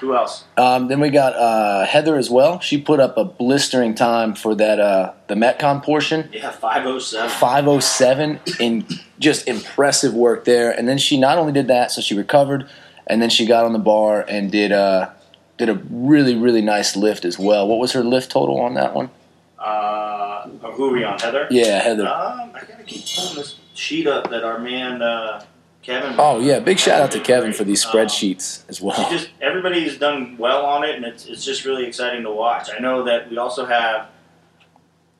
Who 0.00 0.14
else? 0.14 0.44
Um, 0.56 0.88
then 0.88 1.00
we 1.00 1.08
got 1.10 1.34
uh, 1.34 1.86
Heather 1.86 2.16
as 2.16 2.28
well. 2.28 2.60
She 2.60 2.78
put 2.78 3.00
up 3.00 3.16
a 3.16 3.24
blistering 3.24 3.94
time 3.94 4.34
for 4.34 4.54
that 4.56 4.78
uh, 4.80 5.12
the 5.28 5.34
Metcon 5.34 5.82
portion. 5.82 6.28
Yeah, 6.32 6.50
507. 6.50 7.30
507 7.30 8.40
in 8.60 8.86
just 9.18 9.46
impressive 9.48 10.12
work 10.12 10.44
there. 10.44 10.70
And 10.72 10.88
then 10.88 10.98
she 10.98 11.18
not 11.18 11.38
only 11.38 11.52
did 11.52 11.68
that, 11.68 11.90
so 11.90 12.00
she 12.00 12.14
recovered, 12.14 12.68
and 13.06 13.22
then 13.22 13.30
she 13.30 13.46
got 13.46 13.64
on 13.64 13.72
the 13.72 13.78
bar 13.78 14.24
and 14.28 14.50
did 14.50 14.72
uh, 14.72 15.10
did 15.58 15.68
a 15.68 15.74
really 15.90 16.34
really 16.34 16.62
nice 16.62 16.96
lift 16.96 17.24
as 17.24 17.38
well. 17.38 17.66
What 17.66 17.78
was 17.78 17.92
her 17.92 18.02
lift 18.02 18.30
total 18.30 18.60
on 18.60 18.74
that 18.74 18.94
one? 18.94 19.10
Uh, 19.58 20.48
who 20.48 20.90
are 20.90 20.92
we 20.92 21.04
on? 21.04 21.18
Heather? 21.18 21.46
Yeah, 21.50 21.80
Heather. 21.80 22.06
Um, 22.06 22.50
I 22.54 22.64
gotta 22.68 22.82
keep 22.84 23.04
pulling 23.06 23.36
this 23.36 23.58
sheet 23.74 24.06
up 24.06 24.30
that 24.30 24.44
our 24.44 24.58
man 24.58 25.02
uh, 25.02 25.44
Kevin. 25.82 26.14
Oh 26.18 26.40
yeah, 26.40 26.60
big 26.60 26.78
shout 26.78 27.00
out 27.00 27.10
to 27.12 27.20
Kevin 27.20 27.52
for 27.52 27.64
these 27.64 27.84
Um, 27.84 27.92
spreadsheets 27.92 28.68
as 28.68 28.80
well. 28.80 29.08
just 29.10 29.30
everybody's 29.40 29.98
done 29.98 30.36
well 30.38 30.64
on 30.64 30.84
it, 30.84 30.94
and 30.96 31.04
it's 31.04 31.26
it's 31.26 31.44
just 31.44 31.64
really 31.64 31.86
exciting 31.86 32.22
to 32.22 32.30
watch. 32.32 32.70
I 32.74 32.78
know 32.78 33.02
that 33.04 33.28
we 33.30 33.36
also 33.38 33.66
have, 33.66 34.08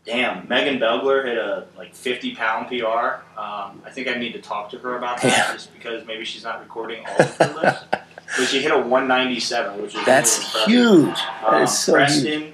damn, 0.07 0.47
Megan 0.49 0.79
Belgler 0.79 1.25
hit 1.25 1.37
a 1.39 1.67
like 1.77 1.95
fifty 1.95 2.35
pound 2.35 2.69
PR. 2.69 3.21
Um, 3.39 3.83
I 3.85 3.91
think 3.91 4.09
I 4.09 4.15
need 4.15 4.33
to 4.33 4.41
talk 4.41 4.71
to 4.71 4.79
her 4.79 4.97
about 4.97 5.21
that, 5.23 5.31
Yeah. 5.49 5.53
just 5.53 5.73
because 5.75 6.07
maybe 6.07 6.25
she's 6.25 6.45
not 6.45 6.61
recording 6.61 7.05
all 7.07 7.17
of 7.21 7.37
her 7.37 7.55
lifts. 7.63 7.85
But 8.39 8.49
she 8.49 8.63
hit 8.63 8.73
a 8.73 8.79
one 8.79 9.07
ninety 9.07 9.39
seven, 9.39 9.81
which 9.83 9.95
is 9.95 10.05
That's 10.07 10.55
really 10.67 10.73
huge. 10.73 11.15
That 11.15 11.45
Um, 11.55 11.63
is 11.63 11.79
so 11.79 11.93
huge. 11.93 12.07
Preston 12.09 12.53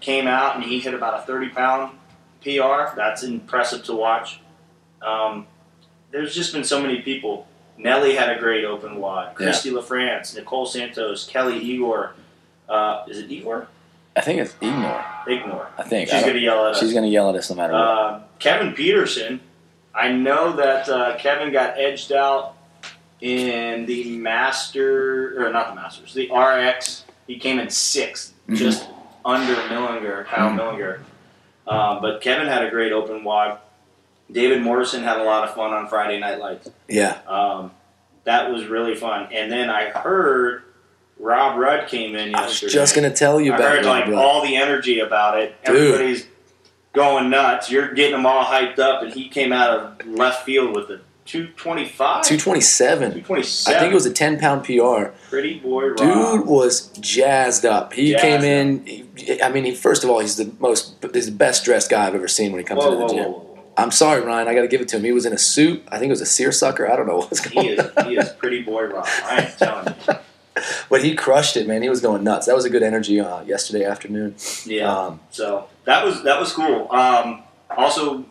came 0.00 0.28
out 0.28 0.54
and 0.56 0.62
he 0.64 0.78
hit 0.80 0.94
about 0.94 1.18
a 1.18 1.22
30 1.22 1.48
pound 1.48 1.98
PR. 2.42 2.94
That's 2.94 3.22
impressive 3.24 3.82
to 3.84 3.94
watch. 3.94 4.40
Um, 5.02 5.46
there's 6.10 6.34
just 6.34 6.52
been 6.52 6.64
so 6.64 6.80
many 6.80 7.00
people. 7.02 7.46
Nelly 7.76 8.14
had 8.14 8.30
a 8.36 8.38
great 8.40 8.64
open 8.64 8.96
WOD. 8.96 9.28
Yeah. 9.28 9.34
Christy 9.34 9.70
LaFrance, 9.70 10.34
Nicole 10.34 10.66
Santos, 10.66 11.26
Kelly 11.26 11.58
Igor. 11.58 12.14
Uh, 12.68 13.04
is 13.08 13.18
it 13.18 13.30
Igor? 13.30 13.68
I 14.16 14.20
think 14.20 14.40
it's 14.40 14.54
Ignore. 14.60 15.04
Ignore. 15.28 15.68
I 15.78 15.82
think 15.84 16.08
She's 16.08 16.18
I 16.18 16.22
going 16.22 16.34
to 16.34 16.40
yell 16.40 16.66
at 16.66 16.72
us. 16.72 16.80
she's 16.80 16.92
gonna 16.92 17.06
yell 17.06 17.28
at 17.30 17.36
us 17.36 17.48
no 17.50 17.56
matter 17.56 17.72
what. 17.72 17.80
Uh, 17.82 18.20
Kevin 18.40 18.72
Peterson. 18.72 19.40
I 19.94 20.10
know 20.10 20.56
that 20.56 20.88
uh, 20.88 21.16
Kevin 21.18 21.52
got 21.52 21.78
edged 21.78 22.10
out 22.12 22.54
in 23.20 23.86
the 23.86 24.16
master 24.16 25.40
or 25.46 25.52
not 25.52 25.68
the 25.70 25.74
masters, 25.76 26.14
the 26.14 26.30
RX. 26.32 27.04
He 27.26 27.38
came 27.38 27.58
in 27.58 27.68
6th 27.68 28.32
Mhm. 28.48 28.56
just 28.56 28.88
under 29.24 29.54
Millinger, 29.68 30.24
Kyle 30.26 30.50
Mhm. 30.50 30.56
Millinger. 30.58 31.00
Um, 31.66 32.00
but 32.00 32.20
Kevin 32.20 32.46
had 32.48 32.64
a 32.64 32.70
great 32.70 32.92
open 32.92 33.22
WOD. 33.24 33.58
David 34.30 34.62
Morrison 34.62 35.02
had 35.02 35.18
a 35.18 35.24
lot 35.24 35.48
of 35.48 35.54
fun 35.54 35.72
on 35.72 35.88
Friday 35.88 36.18
Night 36.18 36.38
Lights. 36.38 36.70
Yeah. 36.88 37.18
Um, 37.26 37.70
that 38.24 38.50
was 38.50 38.66
really 38.66 38.94
fun. 38.94 39.28
And 39.32 39.50
then 39.50 39.70
I 39.70 39.90
heard 39.90 40.64
Rob 41.18 41.58
Rudd 41.58 41.88
came 41.88 42.14
in 42.14 42.34
I 42.34 42.44
was 42.44 42.60
just 42.60 42.94
gonna 42.94 43.14
tell 43.14 43.40
you 43.40 43.52
I 43.52 43.56
about 43.56 43.76
heard 43.76 43.84
like 43.84 44.08
all 44.08 44.44
the 44.44 44.56
energy 44.56 45.00
about 45.00 45.38
it. 45.38 45.54
Dude. 45.64 45.76
Everybody's 45.76 46.26
going 46.92 47.30
nuts. 47.30 47.70
You're 47.70 47.92
getting 47.94 48.12
them 48.12 48.26
all 48.26 48.44
hyped 48.44 48.78
up, 48.78 49.02
and 49.02 49.12
he 49.12 49.28
came 49.28 49.52
out 49.52 49.70
of 49.70 50.06
left 50.06 50.44
field 50.44 50.76
with 50.76 50.90
a 50.90 51.00
225, 51.24 52.24
227. 52.24 53.10
227. 53.10 53.74
I 53.74 53.78
think 53.78 53.92
it 53.92 53.94
was 53.94 54.06
a 54.06 54.12
10 54.12 54.38
pound 54.38 54.64
PR. 54.64 55.12
pretty 55.28 55.58
boy 55.58 55.88
Rob. 55.88 55.96
Dude 55.98 56.46
was 56.46 56.88
jazzed 56.98 57.66
up. 57.66 57.92
He 57.92 58.12
Jazzed 58.12 58.22
came 58.22 58.42
in. 58.42 58.86
He, 58.86 59.42
I 59.42 59.50
mean, 59.50 59.64
he 59.64 59.74
first 59.74 60.04
of 60.04 60.10
all, 60.10 60.20
he's 60.20 60.36
the 60.36 60.50
most, 60.58 60.96
he's 61.12 61.26
the 61.26 61.32
best 61.32 61.64
dressed 61.64 61.90
guy 61.90 62.06
I've 62.06 62.14
ever 62.14 62.28
seen 62.28 62.52
when 62.52 62.60
he 62.60 62.64
comes 62.64 62.82
whoa, 62.82 62.92
into 62.92 62.96
the 62.98 63.04
whoa, 63.04 63.24
gym. 63.24 63.32
whoa. 63.32 63.47
I'm 63.78 63.90
sorry, 63.92 64.20
Ryan. 64.22 64.48
I 64.48 64.54
got 64.54 64.62
to 64.62 64.68
give 64.68 64.80
it 64.80 64.88
to 64.88 64.96
him. 64.96 65.04
He 65.04 65.12
was 65.12 65.24
in 65.24 65.32
a 65.32 65.38
suit. 65.38 65.82
I 65.88 65.98
think 65.98 66.08
it 66.10 66.12
was 66.12 66.20
a 66.20 66.26
seersucker. 66.26 66.90
I 66.90 66.96
don't 66.96 67.06
know 67.06 67.16
what 67.18 67.30
was 67.30 67.40
going 67.40 67.66
He 67.66 67.78
on. 67.78 67.86
is, 67.86 68.06
he 68.06 68.16
is 68.16 68.28
pretty 68.30 68.62
boy 68.62 68.84
Rob. 68.86 69.06
I 69.24 69.42
am 69.42 69.52
telling 69.56 69.94
you. 70.08 70.14
But 70.90 71.04
he 71.04 71.14
crushed 71.14 71.56
it, 71.56 71.68
man. 71.68 71.82
He 71.82 71.88
was 71.88 72.00
going 72.00 72.24
nuts. 72.24 72.46
That 72.46 72.56
was 72.56 72.64
a 72.64 72.70
good 72.70 72.82
energy 72.82 73.20
uh, 73.20 73.42
yesterday 73.42 73.84
afternoon. 73.84 74.34
Yeah. 74.66 74.92
Um, 74.92 75.20
So 75.30 75.68
that 75.84 76.04
was 76.04 76.24
that 76.24 76.40
was 76.40 76.52
cool. 76.52 76.90
Um, 76.90 77.44
also, 77.76 78.24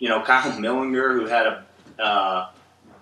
you 0.00 0.08
know, 0.08 0.20
Kyle 0.22 0.50
Millinger, 0.58 1.12
who 1.12 1.26
had 1.26 1.46
a 1.46 1.64
uh, 2.02 2.50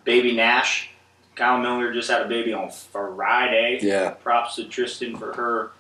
baby 0.05 0.37
Nash. 0.37 0.91
Kyle 1.37 1.59
Millinger 1.59 1.95
just 1.95 2.11
had 2.11 2.21
a 2.21 2.29
baby 2.29 2.53
on 2.53 2.71
Friday. 2.71 3.79
yeah, 3.81 4.11
Props 4.11 4.57
to 4.57 4.65
Tristan 4.65 5.17
for 5.17 5.33
her 5.33 5.71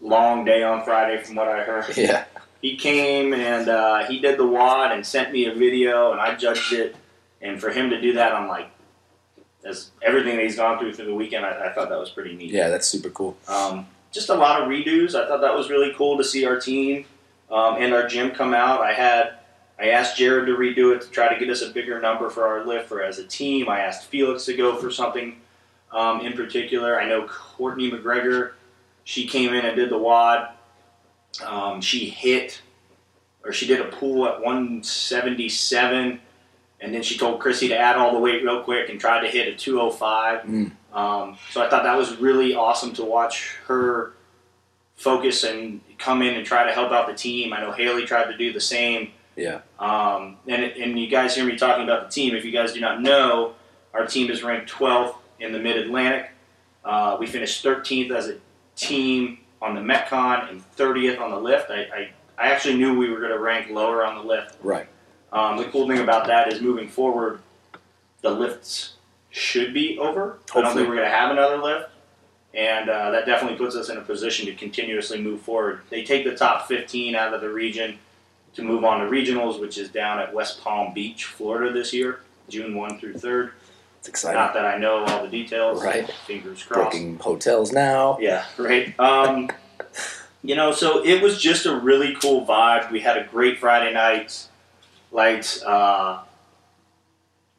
long 0.00 0.44
day 0.44 0.62
on 0.62 0.84
Friday, 0.84 1.20
from 1.24 1.34
what 1.34 1.48
I 1.48 1.64
heard. 1.64 1.96
yeah, 1.96 2.26
He 2.66 2.74
came 2.74 3.32
and 3.32 3.68
uh, 3.68 4.08
he 4.08 4.18
did 4.18 4.36
the 4.36 4.44
WOD 4.44 4.90
and 4.90 5.06
sent 5.06 5.30
me 5.30 5.46
a 5.46 5.54
video, 5.54 6.10
and 6.10 6.20
I 6.20 6.34
judged 6.34 6.72
it. 6.72 6.96
And 7.40 7.60
for 7.60 7.70
him 7.70 7.90
to 7.90 8.00
do 8.00 8.14
that, 8.14 8.32
I'm 8.32 8.48
like, 8.48 8.68
as 9.64 9.92
everything 10.02 10.34
that 10.34 10.42
he's 10.42 10.56
gone 10.56 10.80
through 10.80 10.94
through 10.94 11.04
the 11.04 11.14
weekend, 11.14 11.46
I, 11.46 11.68
I 11.68 11.72
thought 11.72 11.90
that 11.90 12.00
was 12.00 12.10
pretty 12.10 12.34
neat. 12.34 12.50
yeah. 12.50 12.68
That's 12.68 12.88
super 12.88 13.08
cool. 13.10 13.36
Um, 13.46 13.86
just 14.10 14.30
a 14.30 14.34
lot 14.34 14.60
of 14.60 14.66
redos. 14.66 15.14
I 15.14 15.28
thought 15.28 15.42
that 15.42 15.54
was 15.54 15.70
really 15.70 15.94
cool 15.94 16.18
to 16.18 16.24
see 16.24 16.44
our 16.44 16.58
team 16.58 17.04
um, 17.52 17.76
and 17.76 17.94
our 17.94 18.08
gym 18.08 18.32
come 18.32 18.52
out. 18.52 18.80
I 18.80 18.94
had 18.94 19.34
I 19.78 19.90
asked 19.90 20.16
Jared 20.16 20.46
to 20.46 20.56
redo 20.56 20.92
it 20.92 21.02
to 21.02 21.08
try 21.08 21.32
to 21.32 21.38
get 21.38 21.48
us 21.48 21.62
a 21.62 21.70
bigger 21.70 22.00
number 22.00 22.30
for 22.30 22.48
our 22.48 22.66
lift 22.66 22.88
for 22.88 23.00
as 23.00 23.20
a 23.20 23.24
team. 23.28 23.68
I 23.68 23.78
asked 23.78 24.08
Felix 24.08 24.44
to 24.46 24.56
go 24.56 24.74
for 24.74 24.90
something 24.90 25.40
um, 25.92 26.20
in 26.22 26.32
particular. 26.32 27.00
I 27.00 27.08
know 27.08 27.28
Courtney 27.28 27.92
McGregor. 27.92 28.54
She 29.04 29.28
came 29.28 29.54
in 29.54 29.64
and 29.64 29.76
did 29.76 29.88
the 29.88 29.98
WOD. 29.98 30.48
Um, 31.42 31.80
she 31.80 32.08
hit 32.08 32.60
or 33.46 33.52
she 33.52 33.66
did 33.66 33.80
a 33.80 33.84
pull 33.84 34.26
at 34.26 34.40
177, 34.40 36.20
and 36.80 36.94
then 36.94 37.02
she 37.02 37.16
told 37.16 37.40
Chrissy 37.40 37.68
to 37.68 37.78
add 37.78 37.96
all 37.96 38.12
the 38.12 38.18
weight 38.18 38.42
real 38.42 38.62
quick 38.62 38.90
and 38.90 39.00
tried 39.00 39.20
to 39.20 39.28
hit 39.28 39.46
a 39.48 39.56
205. 39.56 40.42
Mm. 40.42 40.72
Um, 40.92 41.38
so 41.50 41.62
I 41.62 41.70
thought 41.70 41.84
that 41.84 41.96
was 41.96 42.16
really 42.16 42.54
awesome 42.54 42.92
to 42.94 43.04
watch 43.04 43.56
her 43.66 44.14
focus 44.96 45.44
and 45.44 45.80
come 45.98 46.22
in 46.22 46.34
and 46.34 46.44
try 46.44 46.64
to 46.64 46.72
help 46.72 46.90
out 46.90 47.06
the 47.06 47.14
team. 47.14 47.52
I 47.52 47.60
know 47.60 47.70
Haley 47.70 48.04
tried 48.04 48.30
to 48.30 48.36
do 48.36 48.52
the 48.52 48.60
same. 48.60 49.12
Yeah, 49.36 49.60
Um, 49.78 50.38
and, 50.48 50.64
and 50.64 50.98
you 50.98 51.08
guys 51.08 51.36
hear 51.36 51.44
me 51.44 51.56
talking 51.56 51.84
about 51.84 52.08
the 52.08 52.14
team. 52.14 52.34
If 52.34 52.44
you 52.44 52.52
guys 52.52 52.72
do 52.72 52.80
not 52.80 53.02
know, 53.02 53.54
our 53.92 54.06
team 54.06 54.30
is 54.30 54.42
ranked 54.42 54.72
12th 54.72 55.14
in 55.38 55.52
the 55.52 55.58
Mid 55.58 55.76
Atlantic. 55.76 56.30
Uh, 56.82 57.18
we 57.20 57.26
finished 57.26 57.62
13th 57.62 58.10
as 58.12 58.28
a 58.28 58.38
team 58.76 59.38
on 59.62 59.74
the 59.74 59.80
Metcon 59.80 60.50
and 60.50 60.62
30th 60.76 61.20
on 61.20 61.30
the 61.30 61.38
lift. 61.38 61.70
I, 61.70 61.82
I, 61.82 62.10
I 62.38 62.48
actually 62.48 62.76
knew 62.76 62.96
we 62.96 63.10
were 63.10 63.18
going 63.20 63.32
to 63.32 63.38
rank 63.38 63.70
lower 63.70 64.04
on 64.04 64.16
the 64.16 64.22
lift. 64.22 64.56
right. 64.62 64.88
Um, 65.32 65.56
the 65.58 65.64
cool 65.64 65.88
thing 65.88 65.98
about 65.98 66.28
that 66.28 66.52
is 66.52 66.60
moving 66.62 66.88
forward, 66.88 67.40
the 68.22 68.30
lifts 68.30 68.94
should 69.30 69.74
be 69.74 69.98
over. 69.98 70.20
I 70.20 70.54
don't 70.54 70.64
Hopefully. 70.64 70.74
think 70.74 70.88
we're 70.88 70.96
going 70.96 71.08
to 71.08 71.14
have 71.14 71.30
another 71.30 71.58
lift. 71.58 71.90
And 72.54 72.88
uh, 72.88 73.10
that 73.10 73.26
definitely 73.26 73.58
puts 73.58 73.76
us 73.76 73.90
in 73.90 73.98
a 73.98 74.00
position 74.00 74.46
to 74.46 74.54
continuously 74.54 75.20
move 75.20 75.42
forward. 75.42 75.82
They 75.90 76.04
take 76.04 76.24
the 76.24 76.34
top 76.34 76.68
15 76.68 77.14
out 77.14 77.34
of 77.34 77.42
the 77.42 77.50
region 77.50 77.98
to 78.54 78.62
move 78.62 78.84
on 78.84 79.00
to 79.00 79.06
regionals, 79.06 79.60
which 79.60 79.76
is 79.76 79.90
down 79.90 80.20
at 80.20 80.32
West 80.32 80.62
Palm 80.62 80.94
Beach, 80.94 81.24
Florida 81.24 81.70
this 81.72 81.92
year, 81.92 82.20
June 82.48 82.74
1 82.74 82.98
through 82.98 83.14
3rd. 83.14 83.50
It's 84.06 84.20
exciting. 84.20 84.40
Not 84.40 84.54
that 84.54 84.64
I 84.64 84.78
know 84.78 85.04
all 85.04 85.24
the 85.24 85.28
details. 85.28 85.82
Right. 85.82 86.08
Fingers 86.26 86.62
crossed. 86.62 86.92
Booking 86.92 87.18
hotels 87.18 87.72
now. 87.72 88.18
Yeah, 88.20 88.44
right. 88.56 88.98
Um, 89.00 89.50
you 90.44 90.54
know, 90.54 90.70
so 90.70 91.04
it 91.04 91.20
was 91.20 91.40
just 91.42 91.66
a 91.66 91.74
really 91.74 92.14
cool 92.14 92.46
vibe. 92.46 92.92
We 92.92 93.00
had 93.00 93.18
a 93.18 93.24
great 93.24 93.58
Friday 93.58 93.92
night. 93.92 94.46
Lights. 95.10 95.60
Uh, 95.64 96.22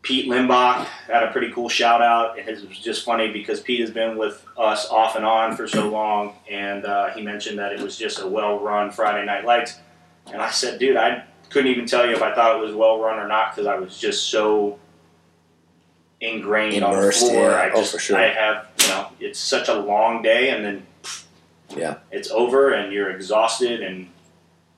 Pete 0.04 0.30
Limbach 0.30 0.86
had 0.86 1.24
a 1.24 1.32
pretty 1.34 1.52
cool 1.52 1.68
shout 1.68 2.02
out. 2.02 2.40
It 2.40 2.66
was 2.66 2.80
just 2.80 3.04
funny 3.04 3.34
because 3.34 3.60
Pete 3.60 3.82
has 3.82 3.92
been 3.92 4.18
with 4.18 4.42
us 4.58 4.88
off 4.90 5.18
and 5.18 5.26
on 5.26 5.58
for 5.58 5.68
so 5.68 5.90
long, 5.90 6.34
and 6.50 6.86
uh, 6.86 7.10
he 7.10 7.22
mentioned 7.22 7.60
that 7.60 7.74
it 7.74 7.82
was 7.82 7.98
just 7.98 8.22
a 8.22 8.28
well 8.28 8.58
run 8.60 8.90
Friday 8.92 9.26
Night 9.26 9.44
Lights. 9.44 9.80
And 10.28 10.42
I 10.42 10.50
said, 10.52 10.80
dude, 10.80 10.96
I 10.96 11.26
couldn't 11.50 11.72
even 11.72 11.88
tell 11.88 12.08
you 12.08 12.16
if 12.16 12.22
I 12.22 12.34
thought 12.34 12.56
it 12.56 12.64
was 12.64 12.74
well 12.74 13.02
run 13.02 13.20
or 13.20 13.28
not 13.28 13.54
because 13.54 13.68
I 13.68 13.76
was 13.76 14.00
just 14.00 14.30
so 14.30 14.80
ingrained 16.22 16.74
Immersed, 16.76 17.24
on 17.24 17.28
the 17.30 17.34
floor. 17.36 17.50
yeah. 17.52 17.58
I 17.58 17.72
Oh, 17.74 17.84
for 17.84 18.00
sure. 18.00 18.18
I 18.18 18.28
have, 18.30 18.68
you 18.82 18.88
know, 18.88 19.08
it's 19.20 19.40
such 19.40 19.68
a 19.70 19.74
long 19.74 20.22
day, 20.22 20.50
and 20.50 20.66
then 20.66 20.88
Yeah. 21.76 21.96
it's 22.12 22.32
over, 22.32 22.72
and 22.74 22.92
you're 22.92 23.12
exhausted. 23.12 23.82
And 23.82 24.10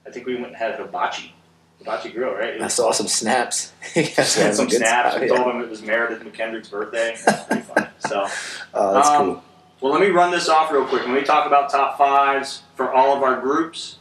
I 0.05 0.11
think 0.11 0.25
we 0.25 0.35
went 0.35 0.47
and 0.47 0.55
had 0.57 0.71
a 0.71 0.77
hibachi, 0.77 1.33
hibachi 1.77 2.09
grill, 2.11 2.33
right? 2.33 2.55
It 2.55 2.61
I 2.61 2.67
saw 2.67 2.91
some 2.91 3.07
snaps. 3.07 3.71
Just 3.93 4.37
had 4.37 4.53
some 4.55 4.69
snaps. 4.69 5.17
We 5.19 5.29
yeah. 5.29 5.35
told 5.37 5.55
him 5.55 5.61
it 5.61 5.69
was 5.69 5.81
Meredith 5.81 6.21
McKendrick's 6.23 6.69
birthday. 6.69 7.13
It 7.13 7.47
pretty 7.47 7.61
fun. 7.63 7.87
So, 7.99 8.27
Oh, 8.73 8.93
that's 8.93 9.07
um, 9.09 9.25
cool. 9.25 9.43
well, 9.81 9.91
let 9.93 10.01
me 10.01 10.09
run 10.09 10.31
this 10.31 10.49
off 10.49 10.71
real 10.71 10.85
quick. 10.85 11.03
When 11.05 11.13
we 11.13 11.21
talk 11.23 11.45
about 11.47 11.69
top 11.69 11.97
fives 11.97 12.63
for 12.75 12.91
all 12.93 13.15
of 13.15 13.23
our 13.23 13.39
groups, 13.39 13.97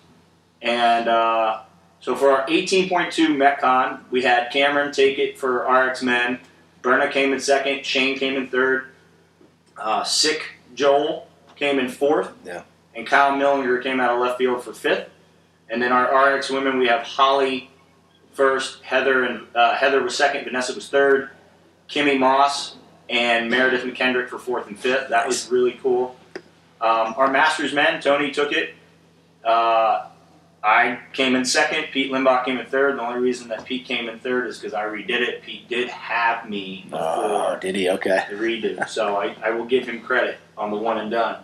and 0.60 1.08
uh, 1.08 1.60
so 2.00 2.16
for 2.16 2.30
our 2.32 2.46
18.2 2.48 3.36
Metcon, 3.36 4.00
we 4.10 4.22
had 4.22 4.50
Cameron 4.50 4.90
take 4.92 5.18
it 5.18 5.38
for 5.38 5.64
RX 5.70 6.02
Men. 6.02 6.40
Berna 6.82 7.10
came 7.10 7.32
in 7.32 7.40
second. 7.40 7.84
Shane 7.84 8.18
came 8.18 8.36
in 8.36 8.48
third. 8.48 8.86
Uh, 9.76 10.04
Sick 10.04 10.42
Joel 10.74 11.28
came 11.56 11.78
in 11.78 11.88
fourth. 11.88 12.30
Yeah. 12.44 12.62
And 12.94 13.06
Kyle 13.06 13.32
Millinger 13.32 13.82
came 13.82 14.00
out 14.00 14.14
of 14.14 14.20
left 14.20 14.38
field 14.38 14.62
for 14.62 14.72
fifth. 14.72 15.08
And 15.70 15.82
then 15.82 15.92
our 15.92 16.34
RX 16.34 16.50
women, 16.50 16.78
we 16.78 16.88
have 16.88 17.02
Holly 17.02 17.70
first, 18.32 18.82
Heather 18.82 19.24
and 19.24 19.46
uh, 19.54 19.74
Heather 19.74 20.02
was 20.02 20.16
second, 20.16 20.44
Vanessa 20.44 20.72
was 20.74 20.88
third, 20.88 21.30
Kimmy 21.90 22.18
Moss 22.18 22.76
and 23.10 23.50
Meredith 23.50 23.82
McKendrick 23.82 24.28
for 24.28 24.38
fourth 24.38 24.68
and 24.68 24.78
fifth. 24.78 25.08
That 25.08 25.26
was 25.26 25.50
really 25.50 25.78
cool. 25.82 26.16
Um, 26.80 27.14
our 27.16 27.30
Masters 27.30 27.72
men, 27.72 28.00
Tony 28.00 28.30
took 28.30 28.52
it. 28.52 28.74
Uh, 29.44 30.06
I 30.62 30.98
came 31.12 31.36
in 31.36 31.44
second. 31.44 31.84
Pete 31.92 32.10
Limbach 32.10 32.44
came 32.44 32.58
in 32.58 32.66
third. 32.66 32.96
The 32.98 33.02
only 33.02 33.20
reason 33.20 33.48
that 33.48 33.64
Pete 33.64 33.84
came 33.84 34.08
in 34.08 34.18
third 34.18 34.48
is 34.48 34.58
because 34.58 34.74
I 34.74 34.84
redid 34.84 35.10
it. 35.20 35.42
Pete 35.42 35.68
did 35.68 35.88
have 35.88 36.48
me 36.50 36.84
before 36.90 37.00
Oh, 37.00 37.58
did 37.60 37.76
he? 37.76 37.88
Okay. 37.90 38.24
the 38.28 38.36
redo. 38.36 38.88
So 38.88 39.16
I, 39.16 39.36
I 39.42 39.50
will 39.50 39.66
give 39.66 39.86
him 39.88 40.00
credit 40.02 40.38
on 40.56 40.70
the 40.70 40.76
one 40.76 40.98
and 40.98 41.10
done. 41.10 41.42